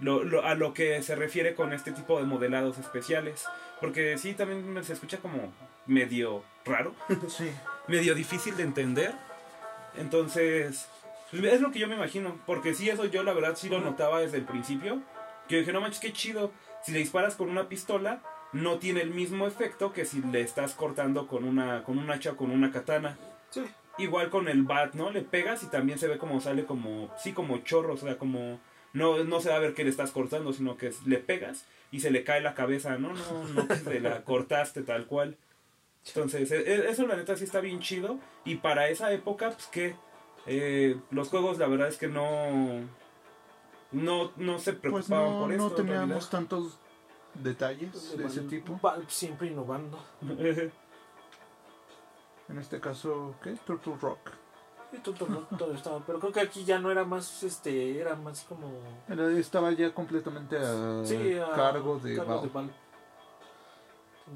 [0.00, 3.46] lo- lo- a lo que se refiere con este tipo de modelados especiales,
[3.80, 5.52] porque sí también se escucha como
[5.86, 6.94] medio raro
[7.28, 7.50] Sí.
[7.88, 9.12] medio difícil de entender.
[9.96, 10.88] Entonces,
[11.32, 12.38] es lo que yo me imagino.
[12.46, 15.00] Porque sí, eso yo la verdad sí lo notaba desde el principio.
[15.48, 16.52] Que dije, no manches, qué chido.
[16.84, 18.20] Si le disparas con una pistola,
[18.52, 22.32] no tiene el mismo efecto que si le estás cortando con una con un hacha
[22.32, 23.16] o con una katana.
[23.50, 23.62] Sí.
[23.98, 25.10] Igual con el bat, ¿no?
[25.10, 28.58] Le pegas y también se ve como sale como, sí, como chorro, o sea, como...
[28.94, 32.00] No, no se va a ver que le estás cortando, sino que le pegas y
[32.00, 33.12] se le cae la cabeza, ¿no?
[33.14, 35.36] No, no se la cortaste tal cual.
[36.06, 38.18] Entonces, e- e- eso la neta sí está bien chido.
[38.44, 39.94] Y para esa época, pues que
[40.46, 42.80] eh, los juegos la verdad es que no...
[43.92, 45.80] No, no se Pues preocupaban no, por no esto.
[45.80, 46.78] en teníamos tantos
[47.34, 48.78] detalles de ese tipo.
[48.82, 50.02] Valve siempre innovando.
[52.48, 53.52] En este caso, ¿qué?
[53.64, 54.30] Turtle Rock.
[54.90, 58.14] Sí, todo, todo- todo estaba, pero creo que aquí ya no era más, este, era
[58.14, 58.70] más como...
[59.08, 62.50] Era- Estaba ya completamente a Sí, a cargo de cargo Valve.
[62.52, 62.72] Valve.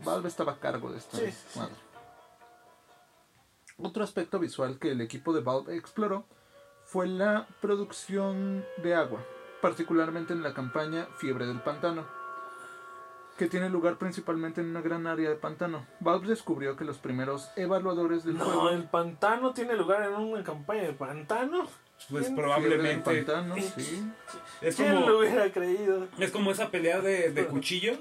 [0.05, 1.59] Valve estaba a cargo de esta sí.
[1.59, 1.75] madre.
[3.79, 6.25] Otro aspecto visual que el equipo de Valve exploró
[6.85, 9.21] fue la producción de agua,
[9.61, 12.07] particularmente en la campaña Fiebre del Pantano,
[13.37, 15.87] que tiene lugar principalmente en una gran área de pantano.
[16.01, 20.43] Valve descubrió que los primeros evaluadores del No, juego el pantano tiene lugar en una
[20.43, 21.67] campaña de pantano.
[22.11, 22.37] Pues ¿Quién?
[22.37, 23.23] Probablemente...
[23.25, 24.03] Pantano, sí.
[24.61, 26.07] Es ¿Quién como, lo hubiera creído?
[26.19, 27.99] es como esa pelea de, de cuchillos.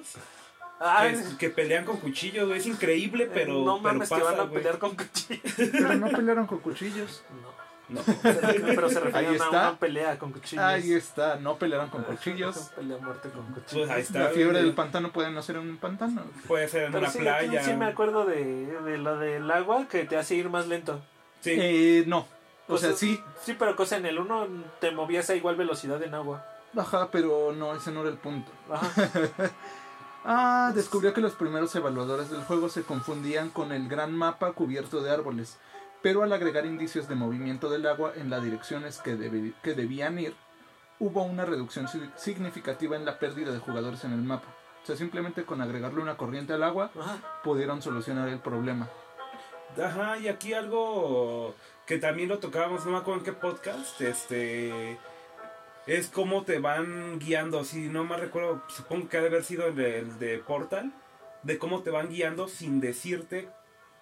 [0.80, 2.60] Ay, que, es- que pelean con cuchillos, güey.
[2.60, 3.54] Es increíble, pero.
[3.54, 5.54] no pero mames pasa, que van a pelear con cuchillos.
[5.56, 7.24] Pero no pelearon con cuchillos.
[7.42, 7.56] No,
[7.88, 8.02] No.
[8.24, 9.50] pero se refieren Ahí a está.
[9.70, 10.64] una pelea con cuchillos.
[10.66, 12.58] Ahí está, no pelearon con cuchillos.
[12.76, 13.88] pelea muerte con cuchillos.
[13.88, 14.20] Pues ahí está.
[14.20, 16.24] La fiebre del pantano puede no ser en un pantano.
[16.48, 17.64] Puede ser en Pero una sí, playa.
[17.64, 18.44] sí me acuerdo de,
[18.82, 21.00] de lo del agua que te hace ir más lento.
[21.42, 21.52] Sí.
[21.56, 22.28] Eh, no.
[22.68, 24.48] O sea, Cosa- sí, Sí, pero cosa en el 1
[24.80, 26.44] te movías a igual velocidad en agua.
[26.76, 28.52] Ajá, pero no, ese no era el punto.
[28.72, 28.90] Ajá.
[30.28, 35.04] Ah, descubrió que los primeros evaluadores del juego se confundían con el gran mapa cubierto
[35.04, 35.60] de árboles,
[36.06, 40.36] pero al agregar indicios de movimiento del agua en las direcciones que, debían ir,
[41.00, 44.46] hubo una reducción si- significativa en la pérdida de jugadores en el mapa.
[44.84, 47.18] O sea, simplemente con agregarle una corriente al agua Ajá.
[47.44, 48.88] pudieron solucionar el problema.
[49.84, 51.56] Ajá, y aquí algo
[51.88, 55.00] que también lo tocábamos, no me acuerdo en qué podcast, este
[55.88, 59.66] es cómo te van guiando, si no me recuerdo, supongo que ha de haber sido
[59.70, 60.94] el de, el de Portal,
[61.42, 63.50] de cómo te van guiando sin decirte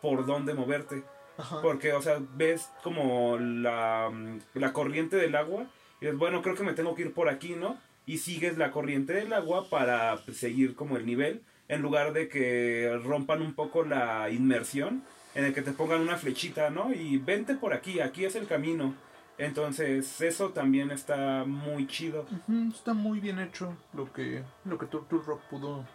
[0.02, 1.06] por dónde moverte.
[1.38, 1.62] Ajá.
[1.62, 4.12] Porque, o sea, ves como la,
[4.54, 5.66] la corriente del agua
[6.00, 7.78] y dices, bueno, creo que me tengo que ir por aquí, ¿no?
[8.06, 12.28] Y sigues la corriente del agua para pues, seguir como el nivel, en lugar de
[12.28, 15.04] que rompan un poco la inmersión,
[15.36, 16.94] en el que te pongan una flechita, ¿no?
[16.94, 18.94] Y vente por aquí, aquí es el camino.
[19.38, 22.26] Entonces, eso también está muy chido.
[22.72, 25.86] Está muy bien hecho lo que, lo que Turtle Rock pudo.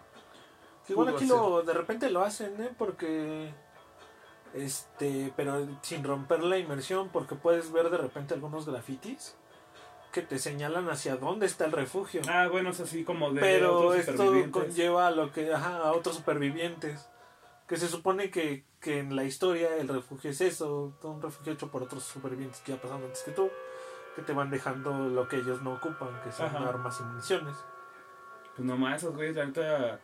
[0.89, 1.37] Igual pudo aquí hacer.
[1.37, 2.71] lo, de repente lo hacen, ¿eh?
[2.77, 3.53] Porque.
[4.55, 9.37] Este, pero sin romper la inmersión, porque puedes ver de repente algunos grafitis
[10.13, 12.23] que te señalan hacia dónde está el refugio.
[12.29, 15.93] Ah, bueno, es así como de pero otros esto conlleva a lo que, ajá, a
[15.93, 17.09] otros supervivientes.
[17.67, 21.71] Que se supone que, que en la historia el refugio es eso, un refugio hecho
[21.71, 23.51] por otros supervivientes que ya pasaron antes que tú,
[24.17, 26.67] que te van dejando lo que ellos no ocupan, que son Ajá.
[26.67, 27.57] armas y municiones.
[28.57, 30.01] Pues nomás esos güeyes, neta,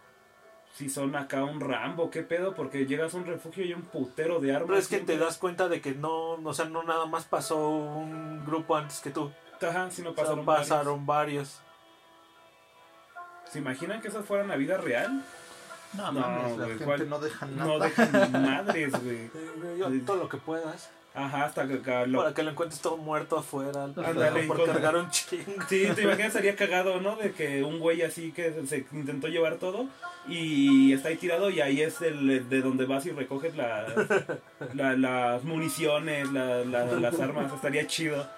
[0.74, 2.54] si son acá un Rambo, ¿qué pedo?
[2.54, 4.66] Porque llegas a un refugio y hay un putero de armas.
[4.66, 5.14] Pero es que siempre.
[5.14, 9.00] te das cuenta de que no, o sea, no nada más pasó un grupo antes
[9.00, 9.30] que tú.
[9.62, 11.60] Ajá, si no O sea, pasaron, pasaron, varios.
[11.60, 13.52] varios.
[13.52, 15.24] ¿Se imaginan que eso fuera la vida real?
[15.94, 17.64] No, No, mames, la gente no deja nada.
[17.66, 20.00] No dejan ni madres, güey.
[20.04, 20.90] Todo lo que puedas.
[21.16, 22.18] Ajá, hasta que acá lo...
[22.18, 23.84] Para que lo encuentres todo muerto afuera.
[23.84, 25.44] Ándale, por cargar un chingo.
[25.68, 27.14] Sí, te imaginas, sería cagado, ¿no?
[27.14, 29.86] De que un güey así que se intentó llevar todo
[30.26, 33.86] y está ahí tirado y ahí es el de donde vas y recoges la,
[34.74, 37.52] la- las municiones, la- la- las armas.
[37.52, 38.28] Estaría chido.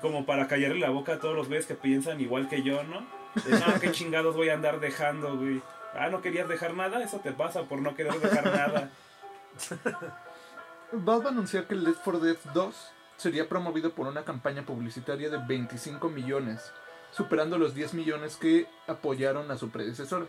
[0.00, 3.04] Como para callarle la boca a todos los güeyes que piensan igual que yo, ¿no?
[3.44, 5.60] De, no, qué chingados voy a andar dejando, güey.
[5.94, 7.02] Ah, ¿no querías dejar nada?
[7.02, 8.90] Eso te pasa por no querer dejar nada.
[10.90, 12.74] Valve anunció que Left 4 Dead 2
[13.18, 16.72] sería promovido por una campaña publicitaria de 25 millones,
[17.10, 20.28] superando los 10 millones que apoyaron a su predecesor.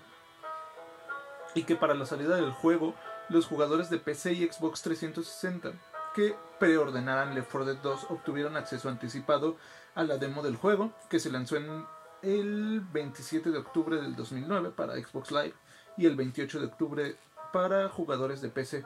[1.55, 2.93] Y que para la salida del juego,
[3.30, 5.72] los jugadores de PC y Xbox 360
[6.14, 9.55] que preordenaran Left 4 Dead 2 obtuvieron acceso anticipado
[9.95, 11.86] a la demo del juego, que se lanzó en
[12.22, 15.53] el 27 de octubre del 2009 para Xbox Live
[15.97, 17.16] y el 28 de octubre
[17.53, 18.84] para jugadores de PC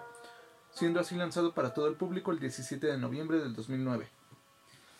[0.74, 4.07] siendo así lanzado para todo el público el 17 de noviembre del 2009.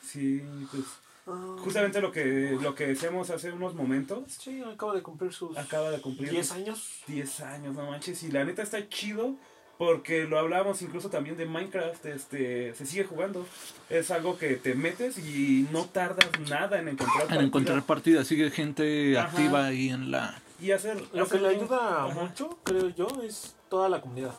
[0.06, 0.84] Sí, pues
[1.26, 4.24] Ah, justamente lo que, lo que decíamos hace unos momentos.
[4.28, 7.00] Sí, acaba de cumplir sus Acaba de cumplir 10 años.
[7.08, 8.24] 10 años, no manches.
[8.24, 9.38] Y la neta está chido
[9.78, 12.06] porque lo hablábamos incluso también de Minecraft.
[12.08, 13.48] Este, se sigue jugando.
[13.90, 17.42] Es algo que te metes y no tardas nada en encontrar En partida.
[17.46, 19.30] encontrar partidas, sigue gente Ajá.
[19.30, 20.42] activa ahí en la...
[20.60, 22.14] y hacer Lo que hacer- le ayuda Ajá.
[22.22, 24.38] mucho, creo yo, es toda la comunidad.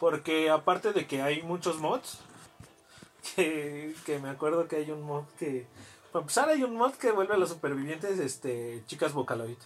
[0.00, 2.18] Porque aparte de que hay muchos mods,
[3.36, 5.66] que, que me acuerdo que hay un mod que...
[6.12, 9.56] Para empezar hay un mod que vuelve a los supervivientes este chicas Vocaloid.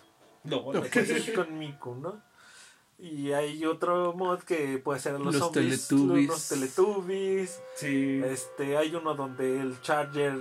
[0.44, 2.22] No, Que es con Miku, ¿no?
[3.00, 6.28] Y hay otro mod que puede ser los, Los zombies, Teletubbies.
[6.28, 7.60] los Teletubbies.
[7.76, 8.20] sí.
[8.24, 10.34] Este, hay uno donde el Charger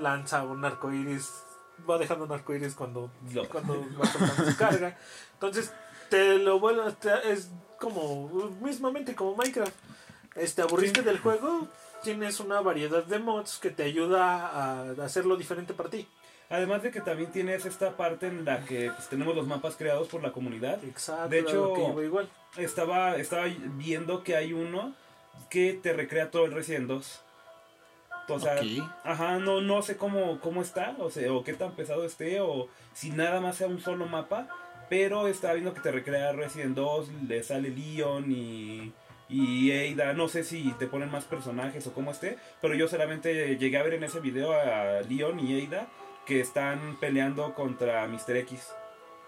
[0.00, 1.30] lanza un arco iris,
[1.88, 3.44] va dejando un arco iris cuando, No.
[3.48, 4.98] cuando va soltando su carga.
[5.34, 5.72] Entonces,
[6.08, 7.50] te lo vuelvo, te- es
[7.80, 8.28] como,
[8.60, 9.74] mismamente como Minecraft.
[10.36, 11.06] Este, aburriste Sí.
[11.06, 11.66] del juego,
[12.04, 16.06] tienes una variedad de mods que te ayuda a hacerlo diferente para ti.
[16.48, 20.08] Además de que también tienes esta parte en la que pues, tenemos los mapas creados
[20.08, 20.82] por la comunidad.
[20.84, 22.28] Exacto, De hecho, que igual.
[22.56, 23.44] Estaba, estaba
[23.76, 24.94] viendo que hay uno
[25.48, 27.20] que te recrea todo el Resident 2.
[28.28, 28.60] O sea.
[29.04, 32.68] Ajá, no, no sé cómo, cómo está, o sea, o qué tan pesado esté, o
[32.94, 34.48] si nada más sea un solo mapa,
[34.90, 38.92] pero estaba viendo que te recrea Resident 2, le sale Leon y,
[39.28, 43.56] y Ada, no sé si te ponen más personajes o cómo esté, pero yo solamente
[43.56, 45.88] llegué a ver en ese video a Leon y Ada
[46.26, 48.36] que están peleando contra Mr.
[48.38, 48.68] X.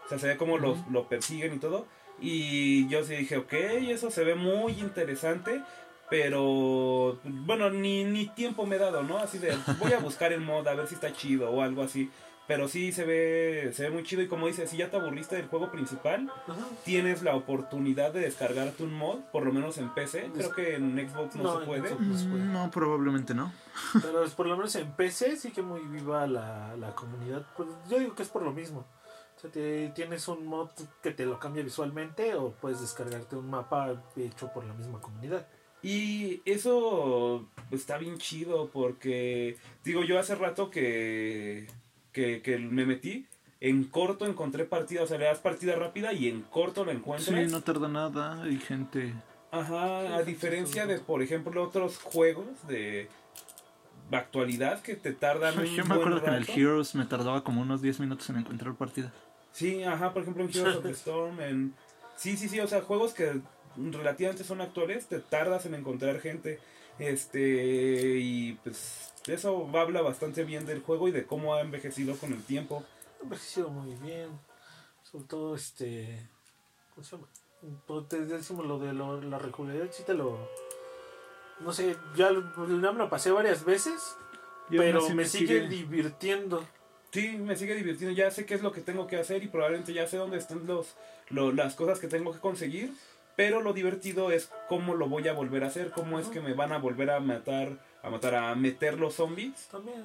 [0.05, 1.87] O sea, se ve como los, lo persiguen y todo.
[2.21, 5.63] Y yo sí dije, ok, eso se ve muy interesante.
[6.11, 9.19] Pero, bueno, ni, ni tiempo me he dado, ¿no?
[9.19, 12.11] Así de, voy a buscar el mod a ver si está chido o algo así.
[12.49, 15.36] Pero sí se ve, se ve muy chido y como dices, si ya te aburriste
[15.36, 16.66] del juego principal, Ajá.
[16.84, 20.30] tienes la oportunidad de descargarte un mod, por lo menos en PC.
[20.34, 21.88] Creo que en Xbox no, No, se puede.
[21.88, 22.01] Xbox.
[22.03, 22.45] No se puede.
[22.45, 23.53] No, probablemente no.
[24.03, 27.47] Pero es por lo menos en PC sí que muy viva la, la comunidad.
[27.57, 28.84] Pues yo digo que es por lo mismo.
[29.40, 30.68] sea, te- tienes un mod
[31.01, 35.47] que te lo cambia visualmente o puedes descargarte un mapa hecho por la misma comunidad.
[35.80, 41.66] Y eso está bien chido porque, digo, yo hace rato que,
[42.13, 43.27] que, que me metí,
[43.61, 47.39] en corto encontré partida, o sea, le das partida rápida y en corto lo encuentras.
[47.39, 48.43] Sí, no tarda nada.
[48.43, 49.15] Hay gente.
[49.53, 53.09] Ajá, a diferencia de, por ejemplo, otros juegos de
[54.11, 56.51] actualidad que te tardan un Yo me buen acuerdo que en el.
[56.51, 59.13] Heroes me tardaba como unos 10 minutos en encontrar partida.
[59.53, 61.75] Sí, ajá, por ejemplo en Heroes of the Storm, en...
[62.17, 63.41] Sí, sí, sí, o sea, juegos que
[63.77, 66.59] relativamente son actuales, te tardas en encontrar gente.
[66.99, 72.33] Este, y pues eso habla bastante bien del juego y de cómo ha envejecido con
[72.33, 72.85] el tiempo.
[73.20, 74.29] Ha envejecido muy bien.
[75.03, 76.29] Sobre todo, este.
[76.95, 77.29] ¿Cómo se llama?
[78.09, 80.49] Te decimos lo de lo- la regularidad, sí te lo.
[81.61, 84.16] No sé, ya, me lo pasé varias veces,
[84.68, 86.66] pero pues me sigue, divirtiendo.
[87.12, 89.93] Sí, me sigue divirtiendo, ya sé qué es lo que tengo que hacer y probablemente
[89.93, 90.95] ya sé dónde están los,
[91.29, 92.93] lo- las cosas que tengo que conseguir,
[93.37, 96.55] pero lo divertido es cómo lo voy a volver a hacer, cómo es que me
[96.55, 99.69] van a volver a matar, a matar, a meter los zombies.
[99.71, 100.05] También.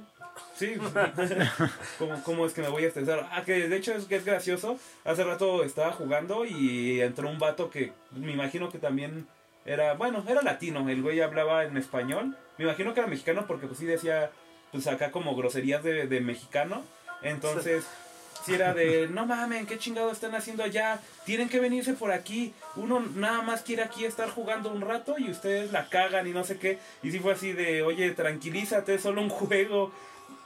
[0.55, 0.75] Sí,
[1.99, 3.27] ¿Cómo, cómo es que me voy a estresar?
[3.31, 4.77] Ah, que de hecho es que es gracioso.
[5.03, 9.27] Hace rato estaba jugando y entró un vato que me imagino que también
[9.65, 10.87] era, bueno, era latino.
[10.89, 12.37] El güey hablaba en español.
[12.57, 14.31] Me imagino que era mexicano porque pues sí decía,
[14.71, 16.83] pues acá como groserías de, de mexicano.
[17.23, 17.87] Entonces,
[18.47, 20.99] si era de, no mamen, qué chingado están haciendo allá.
[21.25, 22.53] Tienen que venirse por aquí.
[22.77, 26.43] Uno nada más quiere aquí estar jugando un rato y ustedes la cagan y no
[26.43, 26.79] sé qué.
[27.03, 29.91] Y sí fue así de, oye, tranquilízate, es solo un juego.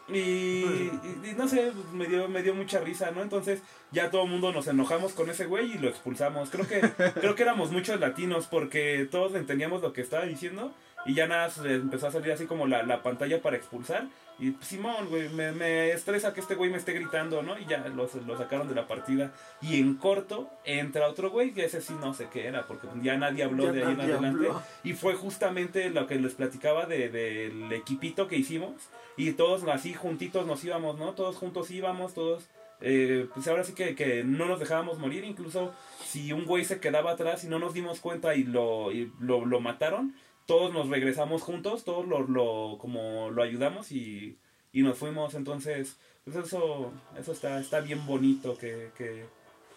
[0.09, 0.91] Y, y-
[1.23, 3.21] y no sé, me dio, me dio mucha risa, ¿no?
[3.21, 6.49] Entonces ya todo el mundo nos enojamos con ese güey y lo expulsamos.
[6.49, 6.81] Creo que,
[7.13, 10.73] creo que éramos muchos latinos porque todos entendíamos lo que estaba diciendo
[11.05, 14.07] y ya nada, empezó a salir así como la, la pantalla para expulsar.
[14.41, 17.57] Y Simón, güey, me, me estresa que este güey me esté gritando, ¿no?
[17.59, 19.31] Y ya los- lo sacaron de la partida.
[19.61, 23.15] Y en corto entra otro güey que ese sí no sé qué era porque ya
[23.17, 24.27] nadie habló Ya de ahí en adelante.
[24.47, 24.61] habló.
[24.83, 28.73] Y fue justamente lo que les platicaba de- del equipito que hicimos.
[29.15, 31.13] Y todos así juntitos nos íbamos, ¿no?
[31.13, 32.43] Todos juntos íbamos, todos.
[32.83, 35.23] eh, pues ahora sí que, que no nos dejábamos morir.
[35.23, 35.71] Incluso
[36.03, 39.45] si un güey se quedaba atrás y no nos dimos cuenta y lo, y lo,
[39.45, 40.15] lo mataron,
[40.45, 44.37] todos nos regresamos juntos, todos lo, lo, como lo ayudamos y,
[44.73, 45.33] y nos fuimos.
[45.33, 49.25] Entonces, pues eso, eso está, está bien bonito que, que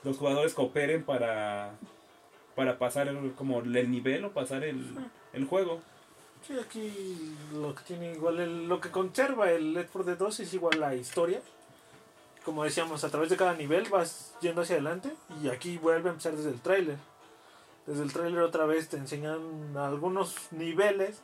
[0.02, 1.74] los jugadores cooperen para,
[2.54, 4.84] para pasar el, como el nivel o pasar el,
[5.32, 5.80] el juego.
[6.46, 10.40] Sí, aquí lo que tiene igual, el- lo que conserva el Left 4 Dead 2
[10.40, 11.40] es igual la historia.
[12.44, 15.10] Como decíamos, a través de cada nivel vas yendo hacia adelante
[15.42, 16.96] y aquí vuelve a empezar desde el tráiler.
[17.86, 21.20] Desde el tráiler otra vez te enseñan algunos niveles,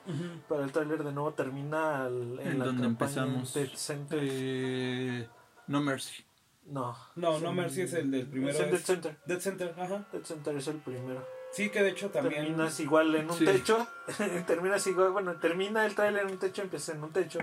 [0.49, 3.57] pero el tráiler de nuevo termina al- en, En la donde campaña empezamos.
[3.57, 4.19] en Dead Center.
[4.23, 5.29] Eh,
[5.69, 6.23] no Mercy.
[6.67, 6.95] No.
[7.17, 8.53] No, es no Mercy es el del primero.
[8.53, 9.17] Es Dead Center.
[9.25, 10.07] Dead Center, ajá.
[10.13, 11.27] Dead Center es el primero.
[11.53, 12.43] Sí, que de hecho también.
[12.45, 13.45] Terminas igual en un Sí.
[13.47, 13.87] techo.
[14.47, 17.41] terminas igual, bueno, termina el tráiler en un techo, empieza en un techo.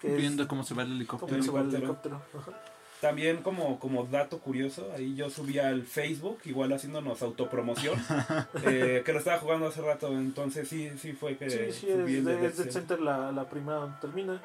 [0.00, 1.42] que es Viendo cómo se va el cómo helicóptero.
[1.42, 2.22] se va el helicóptero.
[2.32, 2.52] helicóptero.
[2.52, 2.62] Ajá.
[3.00, 7.96] También como, como dato curioso, ahí yo subí al Facebook, igual haciéndonos autopromoción,
[8.64, 12.12] eh, que lo estaba jugando hace rato, entonces sí, sí fue que Sí, sí, subí
[12.14, 12.72] es, el de de- Dead Dead Center.
[12.72, 14.42] Center la, la primera termina.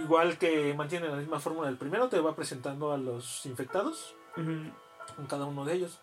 [0.00, 4.72] Igual que mantiene la misma fórmula del primero, te va presentando a los infectados, en
[5.28, 5.98] cada uno de ellos.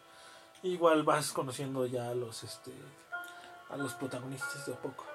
[0.62, 2.72] Igual vas conociendo ya a los este
[3.70, 5.06] a los protagonistas de a poco.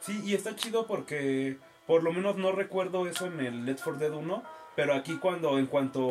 [0.00, 3.96] Sí, y está chido porque por lo menos no recuerdo eso en el Let's for
[3.98, 4.42] Dead 1,
[4.76, 6.10] pero aquí cuando en cuanto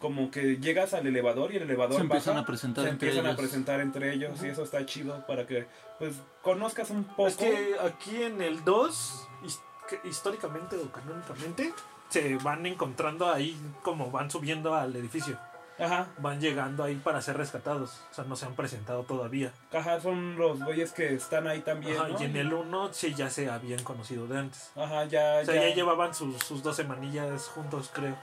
[0.00, 3.08] como que llegas al elevador y el elevador Se empiezan baja, a presentar se entre
[3.08, 3.40] empiezan a ellos.
[3.40, 5.66] presentar entre ellos y eso está chido para que
[5.98, 7.26] pues conozcas un poco.
[7.26, 11.72] Es que aquí en el 2, his- que históricamente o canónicamente,
[12.10, 15.38] se van encontrando ahí como van subiendo al edificio.
[15.78, 18.00] Ajá, Van llegando ahí para ser rescatados.
[18.10, 19.52] O sea, no se han presentado todavía.
[19.72, 22.20] ajá, son los güeyes que están ahí también, Ajá, ¿no?
[22.20, 24.72] Y en el 1 sí ya se habían conocido de antes.
[24.74, 28.16] Ajá, ya, O sea, ya, ya llevaban sus, sus dos semanillas juntos, creo.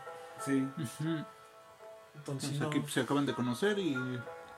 [0.44, 0.68] Sí.
[2.16, 3.96] Entonces, aquí se acaban de conocer y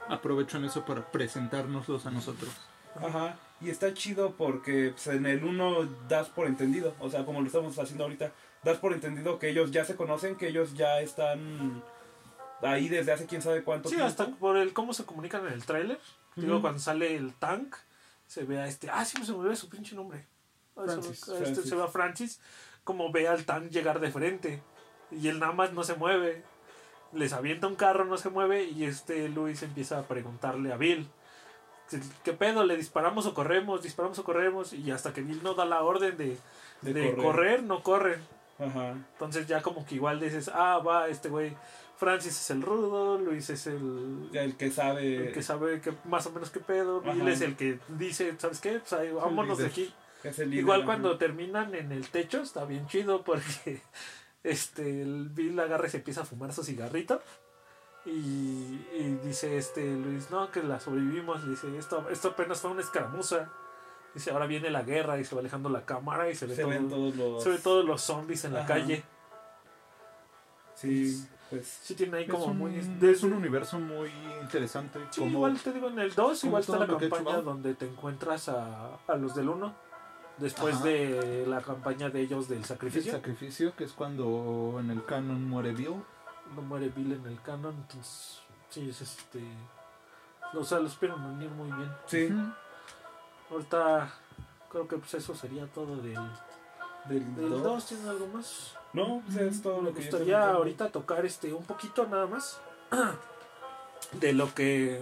[0.10, 2.50] aprovechan eso para presentárnoslos a nosotros.
[2.96, 7.42] Ajá, y está chido porque pues, en el 1 das por entendido, o sea, como
[7.42, 8.32] lo estamos haciendo ahorita,
[8.64, 11.84] das por entendido que ellos ya se conocen, que ellos ya están
[12.62, 14.10] ahí desde hace quién sabe cuánto Sí, tiempo.
[14.10, 16.00] hasta por el cómo se comunican en el tráiler.
[16.36, 17.76] Digo, cuando sale el tank,
[18.28, 18.90] se ve a este...
[18.92, 20.26] Ah, sí, se me olvidó su pinche nombre.
[20.76, 21.70] Ah, se me- Francis, este Francis.
[21.70, 22.40] se ve a Francis,
[22.84, 24.62] como ve al tank llegar de frente.
[25.12, 26.44] Y él nada más no se mueve.
[27.14, 28.66] Les avienta un carro, no se mueve.
[28.66, 31.10] Y este Luis empieza a preguntarle a Bill.
[31.90, 32.64] ¿Qué- ¿Qué pedo?
[32.66, 33.82] ¿Le disparamos o corremos?
[33.82, 34.74] ¿Disparamos o corremos?
[34.74, 36.38] Y hasta que Bill no da la orden de,
[36.82, 37.26] De de correr.
[37.26, 37.64] correr.
[37.64, 38.22] no corren.
[38.60, 38.92] Ajá.
[39.14, 41.56] Entonces ya como que igual dices, ah, va, este güey,
[41.98, 45.28] Francis es el rudo, Luis es el, El que sabe.
[45.28, 47.02] el que sabe que, más o menos qué pedo.
[47.02, 48.80] Bill es el que dice, ¿sabes qué?
[48.80, 49.94] Pues ahí, vámonos de aquí.
[50.52, 50.86] Igual ajá.
[50.86, 53.82] cuando terminan en el techo está bien chido porque
[54.44, 57.22] este el Bill agarra y se empieza a fumar su cigarrito
[58.06, 58.10] y,
[58.94, 63.50] y dice este Luis, no, que la sobrevivimos, dice, esto, esto apenas fue una escaramuza.
[64.14, 66.62] Dice, ahora viene la guerra y se va alejando la cámara y se ve, Se
[66.62, 67.44] todo- ven todos los.
[67.44, 69.04] se ve todos los zombies en la calle.
[70.76, 71.68] Sí, pues.
[71.82, 72.76] Sí tiene ahí Es como un, muy...
[73.02, 74.10] es un universo muy
[74.42, 75.00] interesante.
[75.12, 77.42] Sí, como- igual te digo, en el 2 como igual está la campaña Valve.
[77.44, 79.74] donde te encuentras a, a los del 1.
[80.38, 80.86] Después Ajá.
[80.86, 83.12] de la campaña de ellos del el sacrificio.
[83.12, 85.96] sacrificio, que es cuando en el canon muere Bill.
[86.56, 89.42] no muere Bill en el canon, entonces sí es este
[90.54, 91.92] o sea, lo espero unir muy bien.
[92.06, 92.30] Sí.
[93.50, 94.10] Ahorita
[94.70, 96.14] creo que pues eso sería todo del
[97.06, 97.64] del del dos.
[97.64, 98.76] 2, ¿tiene algo más?
[98.98, 102.26] No, pues es todo Me lo que yo gustaría ahorita tocar este un poquito nada
[102.28, 102.60] más
[104.14, 105.02] de lo que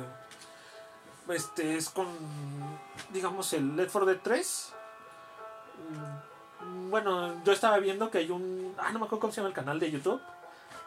[1.30, 2.08] este es con
[3.12, 4.74] digamos el Left 4 Dead 3.
[6.62, 9.50] Mm, Bueno, yo estaba viendo que hay un ah no me acuerdo cómo se llama
[9.50, 10.22] el canal de YouTube,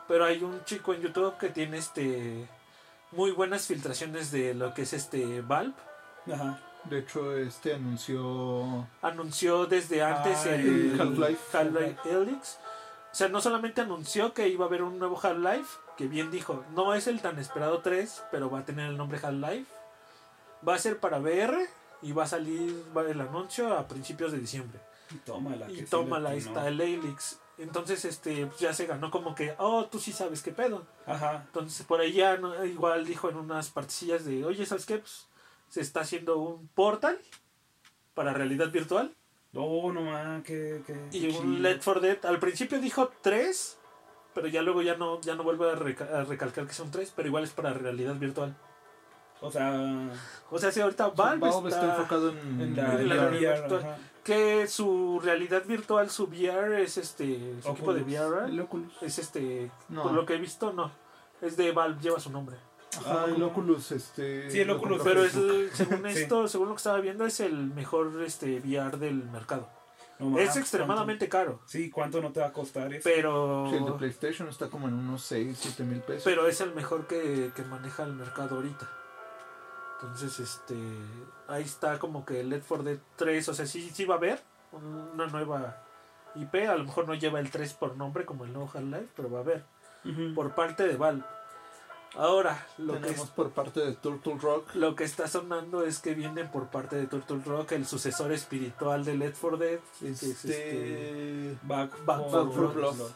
[0.07, 2.49] pero hay un chico en YouTube que tiene este
[3.13, 5.75] muy buenas filtraciones de lo que es este Valve.
[6.33, 6.61] Ajá.
[6.85, 11.57] De hecho, este anunció Anunció desde antes Ah, el el Half-Life.
[11.57, 12.59] Half-Life Helix.
[13.11, 16.65] O sea, no solamente anunció que iba a haber un nuevo Half-Life, que bien dijo,
[16.75, 19.67] no es el tan esperado 3, pero va a tener el nombre Half-Life.
[20.67, 21.67] Va a ser para VR
[22.03, 24.79] y va a salir el anuncio a principios de diciembre.
[25.11, 25.71] Y tómala.
[25.71, 27.41] Y tómala, ahí está el Helix.
[27.57, 30.87] Entonces, este, pues ya se ganó como que, oh, tú sí sabes qué pedo.
[31.07, 31.43] Ajá.
[31.47, 34.99] Entonces, por ahí ya no- igual dijo en unas partecillas de, oye, ¿sabes qué?
[34.99, 35.27] Pues,
[35.69, 37.19] se está haciendo un portal
[38.15, 39.13] para realidad virtual.
[39.53, 40.83] No, no más, que.
[40.87, 41.63] que Y un.
[41.63, 42.27] Left 4 Dead.
[42.27, 43.79] Al principio dijo 3,
[44.35, 47.13] pero ya luego ya no, ya no vuelve a, reca- a recalcar que son 3,
[47.17, 48.55] pero igual es para realidad virtual.
[49.41, 50.11] O sea,
[50.51, 53.81] O sea, si ahorita Valve, Valve está, está, enfocado en, en la, en realidad virtual.
[53.85, 53.99] ajá.
[54.25, 58.03] que su realidad virtual, su VR es este, su equipo de.
[58.03, 58.93] VR el Oculus.
[59.01, 60.03] es este, No.
[60.03, 60.91] por lo que he visto, no.
[61.41, 62.57] Es de Valve, lleva su nombre.
[63.07, 63.43] Ajá, Ah, el.
[63.43, 64.51] Oculus, este.
[64.51, 65.33] Sí, el Oculus, Pero es
[65.73, 66.19] según Sí.
[66.21, 69.69] esto, según lo que estaba viendo, es el mejor este VR del mercado.
[70.19, 71.61] No es extremadamente caro.
[71.67, 73.03] Sí, ¿cuánto no te va a costar eso?
[73.05, 76.25] pero Sí, el de PlayStation está como en unos 6, 7 mil pesos.
[76.25, 78.89] pero es el mejor que, que maneja el mercado ahorita.
[80.01, 80.75] Entonces, este,
[81.49, 84.19] ahí está como que el Left 4 Dead 3, o sea, sí, sí va a
[84.19, 84.41] haber
[84.73, 85.85] una nueva
[86.35, 89.31] IP, a lo mejor no lleva el 3 por nombre como el nuevo Half-Life, pero
[89.31, 89.65] va a haber
[90.35, 91.25] por parte de Valve.
[92.17, 94.75] Ahora, lo que, Tenemos es- por parte de Turtle Rock.
[94.75, 99.05] lo que está sonando es que vienen por parte de Turtle Rock el sucesor espiritual
[99.05, 101.59] de Left 4 Dead, que es este, Este.
[101.63, 102.95] Back, Back for for Blood.
[102.97, 103.11] Blood.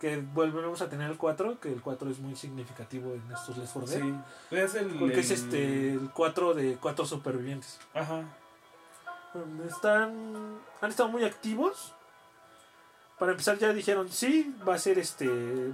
[0.00, 3.72] que volvemos a tener el 4, que el 4 es muy significativo en estos Left
[3.72, 4.02] 4 Dead.
[4.02, 4.14] Sí.
[4.50, 4.88] Es el.
[4.98, 7.80] Porque es el- este el 4 de cuatro supervivientes.
[7.94, 8.22] Ajá.
[9.66, 11.94] Están han estado muy activos.
[13.18, 15.28] Para empezar ya dijeron, sí, va a ser este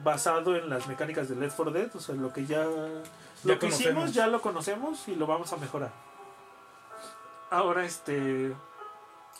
[0.04, 3.58] basado en las mecánicas de Left 4 Dead, o sea, lo que ya Ya lo
[3.58, 5.92] que hicimos ya lo conocemos y lo vamos a mejorar.
[7.50, 8.54] Ahora este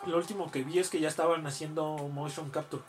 [0.07, 2.82] lo último que vi es que ya estaban haciendo motion capture.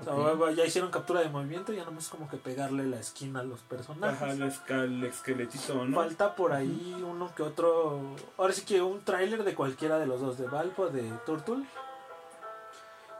[0.00, 3.44] O sea, ya hicieron captura de movimiento, ya nomás como que pegarle la esquina a
[3.44, 4.22] los personajes.
[4.22, 5.96] Ajá, el, esqueletito, ¿no?
[5.96, 8.00] Falta por ahí uno que otro.
[8.36, 11.64] Ahora sí que un tráiler de cualquiera de los dos, de Valve o de Turtle.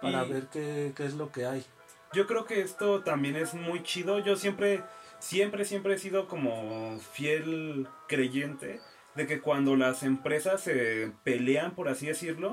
[0.02, 1.64] Para Y- ver qué, qué es lo que hay.
[2.12, 4.18] Yo creo que esto también es muy chido.
[4.18, 4.82] Yo siempre,
[5.18, 8.80] siempre, siempre he sido como fiel creyente
[9.14, 12.52] de que cuando las empresas se pelean, por así decirlo,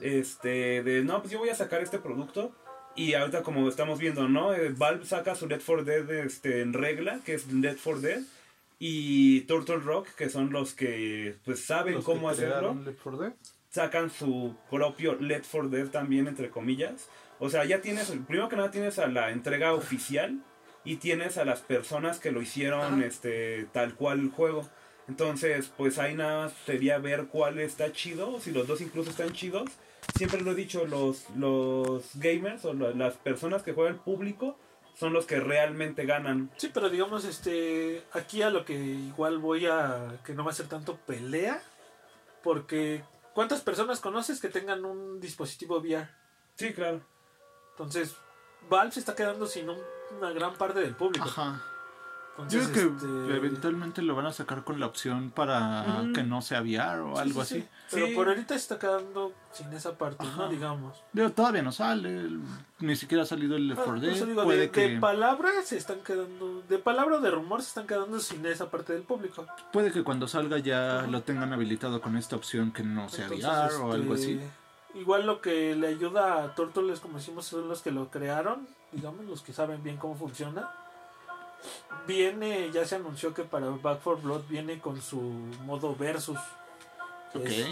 [0.00, 2.52] este, de no, pues yo voy a sacar este producto.
[2.96, 4.52] Y ahorita como estamos viendo, ¿no?
[4.52, 8.22] Eh, Valve saca su Left 4 Dead este, en regla, que es Left 4 Dead.
[8.80, 13.00] Y Turtle Rock, que son los que pues saben Los cómo que hacerlo crearon Left
[13.02, 13.32] 4 Dead.
[13.70, 17.08] Sacan su propio Let for Dead también, entre comillas.
[17.38, 20.42] O sea, ya tienes, primero que nada tienes a la entrega oficial
[20.84, 23.04] y tienes a las personas que lo hicieron Ajá.
[23.06, 24.68] este tal cual el juego.
[25.08, 29.32] Entonces, pues ahí nada más sería ver cuál está chido, si los dos incluso están
[29.32, 29.70] chidos.
[30.16, 34.58] Siempre lo he dicho, los, los gamers o la- las personas que juegan público
[34.94, 36.50] son los que realmente ganan.
[36.56, 38.02] Sí, pero digamos, este.
[38.12, 40.18] Aquí a lo que igual voy a.
[40.24, 41.62] que no va a ser tanto pelea.
[42.42, 43.02] Porque.
[43.38, 46.08] ¿Cuántas personas conoces que tengan un dispositivo VR?
[46.56, 47.00] Sí, claro.
[47.70, 48.16] Entonces,
[48.68, 49.80] Valve se está quedando sin un-
[50.16, 51.24] una gran parte del público.
[51.28, 51.62] Ajá.
[52.38, 56.22] Yo Entonces, creo que este, eventualmente lo van a sacar con la opción para que
[56.22, 57.62] no sea VR o sí, algo sí, así.
[57.62, 57.68] sí.
[57.90, 58.14] Pero Sí.
[58.14, 60.36] por ahorita se está quedando sin esa parte, Ajá.
[60.44, 60.48] ¿no?
[60.48, 61.02] Digamos.
[61.12, 62.40] Digo, todavía no sale, el-
[62.78, 64.26] ni siquiera ha salido el Ah, 4 por eso Dead.
[64.28, 67.68] digo, puede de, que, de palabra se están quedando, de palabra o de rumor se
[67.68, 69.44] están quedando sin esa parte del público.
[69.72, 73.46] puede que cuando salga ya lo tengan habilitado con esta opción que no sea Entonces,
[73.48, 74.40] VR o algo este, así.
[74.94, 79.24] Igual lo que le ayuda a Turtles, como decimos, son los que lo crearon, digamos,
[79.26, 80.70] los que saben bien cómo funciona.
[82.06, 85.20] Viene, ya se anunció que para Back 4 Blood viene con su
[85.64, 86.38] modo versus,
[87.32, 87.46] que, Ok.
[87.46, 87.66] es,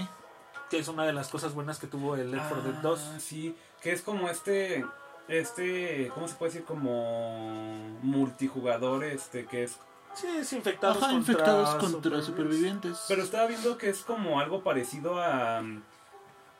[0.71, 3.01] que es una de las cosas buenas que tuvo el Left 4 Dead 2.
[3.15, 4.85] Ah, sí, que es como este,
[5.29, 6.67] este, ¿cómo se puede decir?
[6.67, 9.79] Como multijugador, este, que es...
[10.15, 13.05] Sí, es infectados Ajá, contra, infectados contra supervivientes.
[13.09, 15.83] Pero estaba viendo que es como algo parecido a um,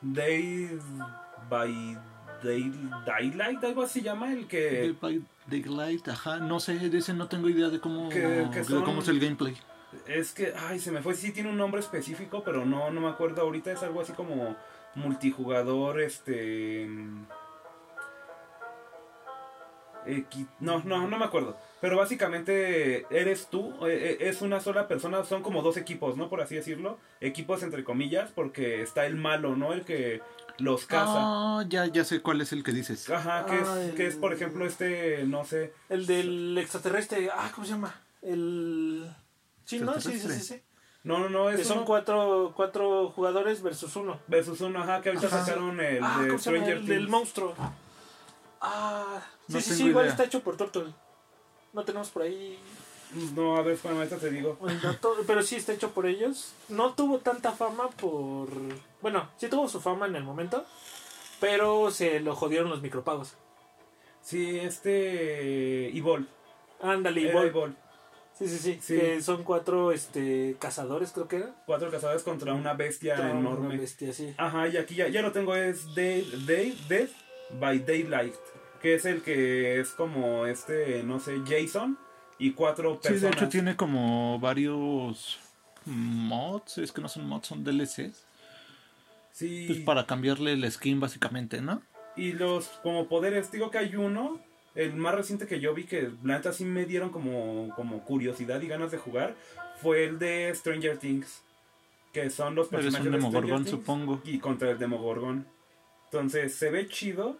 [0.01, 0.79] Day
[1.49, 1.97] by
[2.43, 4.93] Daylight, algo así se llama, el que...
[5.47, 9.01] Daylight, ajá, no sé, ese no tengo idea de cómo, Que- que de son- cómo
[9.01, 9.55] es el gameplay.
[10.05, 13.07] Es que, ay, se me fue, sí tiene un nombre específico, pero no, no me
[13.07, 14.55] acuerdo ahorita, es algo así como
[14.95, 16.87] multijugador, este...
[20.61, 21.57] No, no, no me acuerdo.
[21.81, 26.29] Pero básicamente eres tú, eh, eh, es una sola persona, son como dos equipos, ¿no?
[26.29, 26.97] Por así decirlo.
[27.19, 29.73] Equipos entre comillas, porque está el malo, ¿no?
[29.73, 30.21] El que
[30.59, 31.13] los caza.
[31.17, 33.09] Ah, ya, ya sé cuál es el que dices.
[33.09, 37.29] Ajá, que, Ah, es, el- que es, por ejemplo, este, no sé, El del extraterrestre,
[37.33, 37.95] ah, ¿cómo se llama?
[38.21, 39.09] El...
[39.65, 39.99] Sí, ¿no?
[39.99, 40.61] Sí, sí, sí, sí.
[41.03, 44.19] no, no, no, Que es son uno cuatro, cuatro jugadores versus uno.
[44.27, 45.45] versus uno, ajá, que ahorita Ajá.
[45.45, 46.63] sacaron el ah, de ¿cómo se llama?
[46.65, 47.09] Stranger El del Things.
[47.11, 47.55] monstruo.
[48.61, 50.93] Ah, sí, No sí, sí, igual está hecho por Turtle.
[51.73, 52.57] No tenemos por ahí
[53.35, 54.57] No, a ver, espérame, ahorita te digo.
[55.25, 56.53] pero sí está hecho por ellos.
[56.69, 58.49] No tuvo tanta fama por...
[59.01, 60.65] Bueno, sí tuvo su fama en el momento,
[61.39, 63.35] pero se lo jodieron los micropagos.
[64.21, 65.95] Sí, este.
[65.97, 66.25] Evolve.
[66.81, 67.29] Ándale.
[67.29, 67.73] Evolve.
[68.37, 68.99] Sí, sí, sí, Sí.
[68.99, 71.55] Que son cuatro este, cazadores, creo que era.
[71.65, 73.77] Cuatro cazadores contra una bestia Contra una enorme.
[73.77, 74.33] bestia, sí.
[74.37, 77.11] Ajá, y aquí ya, ya lo tengo, es Day, Day, Death
[77.59, 78.35] by Daylight.
[78.81, 81.97] Que es el que es como este, no sé, Jason.
[82.39, 83.37] Y cuatro Sí, de personas.
[83.37, 85.39] hecho tiene como varios
[85.85, 88.25] mods, es que no son mods, son DLCs.
[89.31, 89.65] Sí.
[89.67, 91.81] Pues para cambiarle el skin básicamente, ¿no?
[92.15, 94.39] Y los como poderes, digo que hay uno,
[94.75, 98.61] el más reciente que yo vi que la neta sí me dieron como, como curiosidad
[98.61, 99.35] y ganas de jugar,
[99.81, 101.43] fue el de Stranger Things.
[102.13, 104.21] Que son los personajes un de Stranger Demogorgon, Things supongo.
[104.23, 105.45] Y contra el Demogorgon.
[106.05, 107.37] Entonces se ve chido.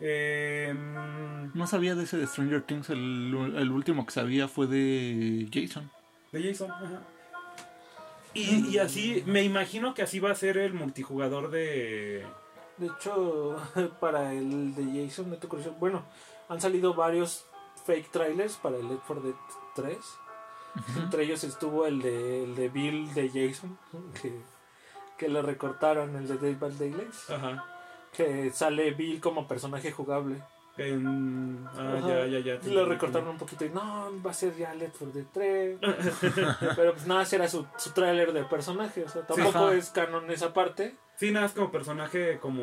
[0.00, 4.66] Eh, mm, No sabía de ese de Stranger Things, el, el último que sabía fue
[4.66, 5.90] de Jason.
[6.32, 7.02] de Jason, ajá.
[8.32, 12.24] Y, y así, me imagino que así va a ser el multijugador de...
[12.76, 13.56] De hecho,
[14.00, 16.04] para el de Jason, Neto Curioso, bueno,
[16.48, 17.44] han salido varios
[17.84, 19.34] fake trailers para el Left 4 Dead
[19.74, 19.96] 3.
[21.02, 23.76] Entre ellos estuvo el de, el de Bill de Jason,
[24.22, 24.32] que,
[25.18, 27.66] que lo recortaron, el de Dead by Daylight, Ajá.
[28.12, 30.42] Que sale Bill como personaje jugable.
[30.76, 32.08] En- ah, Ajá.
[32.08, 32.58] ya, ya, ya.
[32.64, 35.78] Y lo recortaron un poquito y no, va a ser ya Left 4 Dead 3.
[36.76, 40.30] Pero pues nada, ese era su, su trailer de personaje, o sea, tampoco es canon
[40.30, 40.96] esa parte.
[41.16, 42.62] Sí, nada, es como personaje como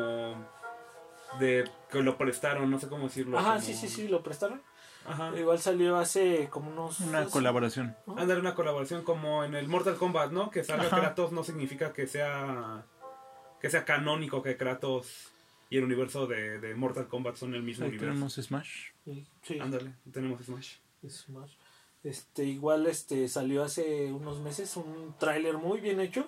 [1.40, 3.38] de que lo prestaron, no sé cómo decirlo.
[3.38, 4.62] Ajá, como- sí, sí, sí, lo prestaron.
[5.08, 5.32] Ajá.
[5.38, 7.00] Igual salió hace como unos...
[7.02, 7.96] Una hace- colaboración.
[8.18, 10.50] Ándale una colaboración como en el Mortal Kombat, ¿no?
[10.50, 10.98] Que salga Ajá.
[11.00, 12.84] Kratos no significa que sea
[13.62, 15.32] que sea canónico que Kratos
[15.70, 18.12] y el universo de, de Mortal Kombat son el mismo Ahí universo.
[18.14, 18.92] tenemos Smash.
[19.06, 20.76] Sí, sí, Ándale, tenemos Smash.
[21.30, 21.52] más.
[22.04, 26.28] Este, igual este salió hace unos meses un tráiler muy bien hecho.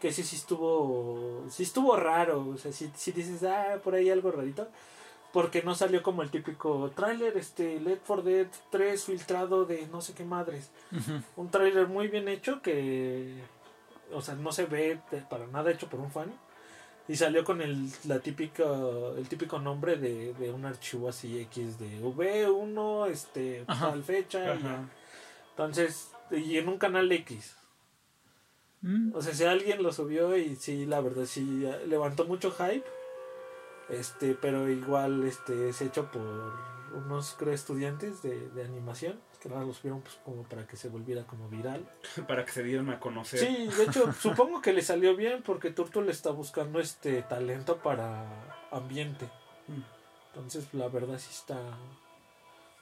[0.00, 1.44] Que sí, sí estuvo.
[1.48, 2.48] Sí estuvo raro.
[2.48, 4.68] O sea, si dices, ah, por ahí algo rarito.
[5.32, 10.00] Porque no salió como el típico tráiler, este, Left 4 Dead 3 filtrado de no
[10.00, 10.70] sé qué madres.
[11.36, 13.42] Un tráiler muy bien hecho que.
[14.12, 15.00] O sea, no se ve
[15.30, 16.32] para nada hecho por un fan.
[17.08, 18.64] Y salió con el, la típica,
[19.16, 23.90] el típico nombre de, de un archivo así X de V1, este, Ajá.
[23.90, 24.54] tal fecha.
[24.56, 24.60] y.
[25.50, 27.54] Entonces, y en un canal X.
[28.82, 32.84] Mm, O sea, si alguien lo subió y sí, la verdad, sí, levantó mucho hype.
[33.88, 36.22] Este, pero igual, este, es hecho por
[36.94, 39.18] unos, creo, estudiantes de, de animación.
[39.46, 41.88] Que nada, los vieron pues, como para que se volviera como viral.
[42.26, 43.38] Para que se dieran a conocer.
[43.38, 48.26] Sí, de hecho, supongo que le salió bien porque Turtle está buscando este talento para
[48.72, 49.26] ambiente.
[49.68, 49.82] Mm.
[50.34, 51.60] Entonces, la verdad sí está.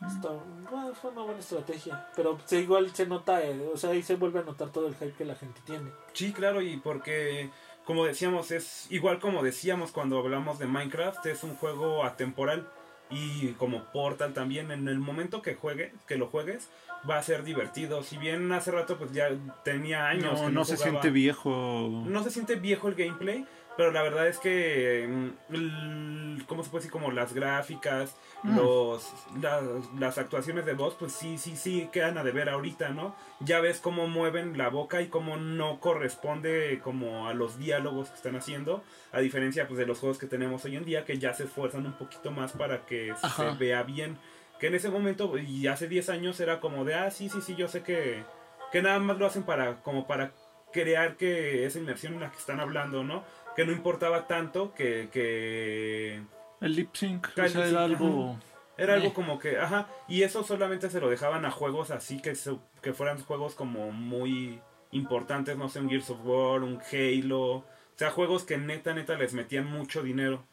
[0.07, 0.31] está
[0.71, 2.09] bueno, fue una buena estrategia.
[2.17, 4.95] Pero sí, igual se nota, eh, o sea, ahí se vuelve a notar todo el
[4.95, 5.91] hype que la gente tiene.
[6.15, 7.51] Sí, claro, y porque,
[7.85, 12.67] como decíamos, es igual como decíamos cuando hablamos de Minecraft, es un juego atemporal.
[13.15, 16.69] Y como Portal también, en el momento que juegue, que lo juegues,
[17.09, 18.03] va a ser divertido.
[18.03, 19.29] Si bien hace rato pues ya
[19.65, 22.03] tenía años No, que no se siente viejo.
[22.07, 23.47] no se siente viejo el gameplay,
[23.77, 25.07] pero la verdad es que,
[25.49, 26.93] mm, ¿cómo se puede decir?
[26.93, 28.57] Como las gráficas, Mm.
[28.59, 29.11] los,
[29.41, 29.63] las,
[29.99, 33.17] las actuaciones de voz, pues sí, sí, sí quedan a deber ahorita, ¿no?
[33.41, 38.17] Ya ves cómo mueven la boca y cómo no corresponde como a los diálogos que
[38.17, 38.83] están haciendo,
[39.13, 41.87] a diferencia pues de los juegos que tenemos hoy en día, que ya se esfuerzan
[41.87, 43.53] un poquito más para que Ajá.
[43.53, 44.19] se vea bien.
[44.61, 47.55] Que en ese momento, y hace 10 años, era como de, ah, sí, sí, sí,
[47.57, 48.25] yo sé que,
[48.73, 50.33] que nada más lo hacen para, como para
[50.73, 53.25] crear que esa inmersión en la que están hablando, ¿no?
[53.57, 56.21] Que no importaba tanto que, que
[56.61, 58.39] El lip sync o sea, era algo.
[58.77, 62.35] era algo como que, ajá, y eso solamente se lo dejaban a juegos así que,
[62.35, 64.61] se- que fueran juegos como muy
[64.91, 67.65] importantes, no sé, un Gears of War, un Halo, o
[67.97, 70.45] sea, juegos que neta, neta les metían mucho dinero.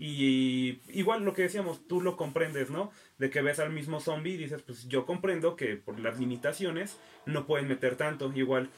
[0.00, 2.92] Y igual lo que decíamos, tú lo comprendes, ¿no?
[3.18, 6.96] De que ves al mismo zombie y dices, pues yo comprendo que por las limitaciones
[7.26, 8.30] no pueden meter tanto.
[8.32, 8.70] Igual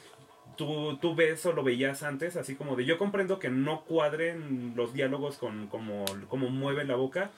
[0.55, 4.73] tú, tú ves o lo veías antes, así como de yo comprendo que no cuadren
[4.75, 6.05] los diálogos con como,
[6.49, 7.31] mueve la boca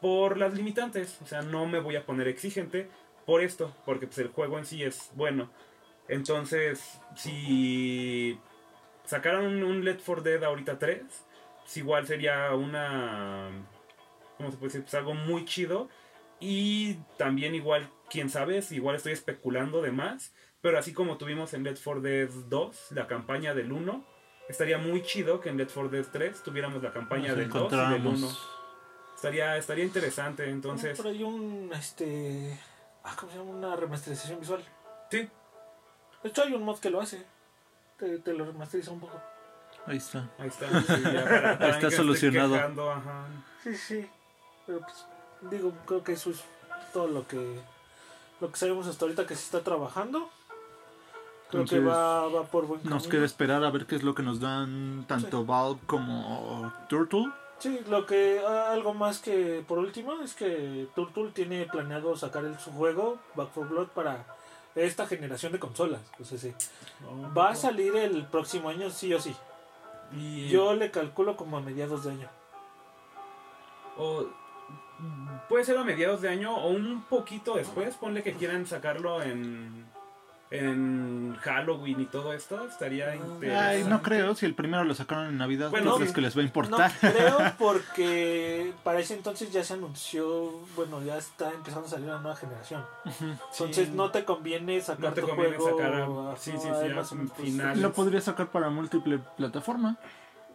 [0.00, 1.18] por las limitantes.
[1.22, 2.88] O sea, no me voy a poner exigente
[3.26, 5.50] por esto, porque pues el juego en sí es bueno.
[6.08, 8.38] Entonces, si
[9.04, 11.02] sacaran un, Let for Dead ahorita 3,
[11.60, 13.50] pues igual sería una...
[14.36, 14.82] ¿Cómo se puede decir?
[14.82, 15.88] Pues algo muy chido.
[16.40, 20.32] Y también igual, quién sabe, igual estoy especulando de más.
[20.62, 24.04] Pero así como tuvimos en Let for Dead 2, la campaña del 1,
[24.48, 27.72] estaría muy chido que en Let for Dead 3 tuviéramos la campaña nos del 2
[27.72, 27.88] y del 1.
[27.96, 28.50] encontráramos.
[29.16, 30.96] Estaría, estaría interesante, entonces...
[30.96, 32.58] Por ahí un, este...
[33.04, 33.50] Ah, ¿cómo se llama?
[33.50, 34.62] Una remasterización visual.
[35.10, 35.28] Sí,
[36.22, 37.24] De hecho hay un mod que lo hace.
[37.98, 39.20] Te, te lo remasteriza un poco.
[39.86, 40.28] Ahí está.
[40.38, 40.68] ahí está.
[40.82, 42.52] sí, ya para- para Está que esté solucionado.
[42.54, 43.26] quejando, ajá.
[43.62, 44.10] Sí, sí.
[44.66, 45.06] Pero pues,
[45.50, 46.42] digo, creo que eso es
[46.92, 47.60] todo lo que
[48.40, 50.30] lo que sabemos hasta ahorita que se está trabajando.
[51.50, 52.96] Creo que va, va por buen camino.
[52.96, 57.30] Nos queda esperar a ver qué es lo que nos dan tanto Valve como Turtle.
[57.58, 62.58] Sí, lo que algo más que por último es que Turtle tiene planeado sacar el,
[62.58, 64.24] su juego Back 4 Blood para
[64.74, 66.00] esta generación de consolas.
[66.18, 66.54] O sea, sí.
[67.36, 69.36] Va a salir el próximo año sí o sí.
[70.16, 72.28] Y Yo le calculo como a mediados de año.
[73.98, 74.24] o
[75.48, 77.94] puede ser a mediados de año o un poquito después.
[77.96, 79.86] Ponle que quieran sacarlo en
[80.50, 82.64] en Halloween y todo esto.
[82.66, 83.56] Estaría interesante.
[83.56, 84.34] Ay, no creo.
[84.34, 86.46] Si el primero lo sacaron en Navidad, Bueno, ¿tú crees que les va a No
[86.48, 86.92] importar?
[87.00, 92.18] creo porque para ese entonces ya se anunció, bueno, ya está empezando a salir una
[92.20, 92.84] nueva generación.
[93.20, 93.92] Entonces Sí.
[93.94, 95.78] no te conviene sacar No te tu conviene juego.
[95.78, 97.78] sacar a- sí, sí, sí, a pues, finales.
[97.78, 99.96] Lo podría sacar para múltiple plataforma.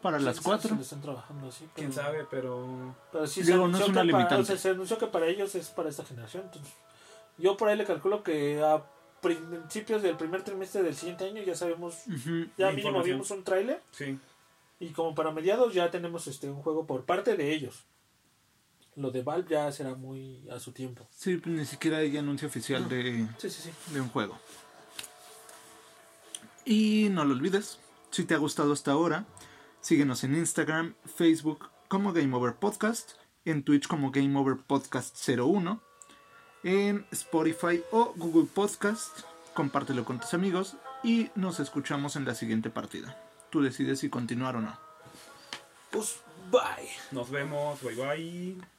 [0.01, 0.69] Para las sí, cuatro.
[0.69, 1.67] sí, lo están trabajando así.
[1.73, 4.41] Quién pero- sabe, pero Pero sí Digo, se, no es anunció una que para, limitante.
[4.43, 6.43] o sea, se anunció que para ellos es para esta generación.
[6.45, 6.71] Entonces,
[7.39, 8.83] yo por ahí le calculo que a
[9.33, 12.47] principios del primer trimestre del siguiente año ya sabemos, Ujú.
[12.57, 14.17] ya La mínimo vimos un tráiler sí.
[14.79, 17.85] y como para mediados ya tenemos este un juego por parte de ellos.
[18.95, 21.05] Lo de Valve ya será muy a su tiempo.
[21.11, 23.93] Sí, ni siquiera hay anuncio oficial de, Sí, sí, sí.
[23.93, 24.37] de un juego.
[26.63, 27.79] Y no lo olvides,
[28.11, 29.25] si te ha gustado hasta ahora,
[29.81, 33.11] síguenos en Instagram, Facebook como Game Over Podcast,
[33.43, 35.81] en Twitch como Game Over Podcast 01,
[36.65, 39.19] en Spotify o Google Podcast,
[39.53, 43.17] compártelo con tus amigos y nos escuchamos en la siguiente partida.
[43.51, 44.77] Tú decides si continuar o no.
[45.91, 46.19] Pues
[46.51, 46.89] bye.
[47.11, 47.81] Nos vemos.
[47.81, 48.74] Bye bye.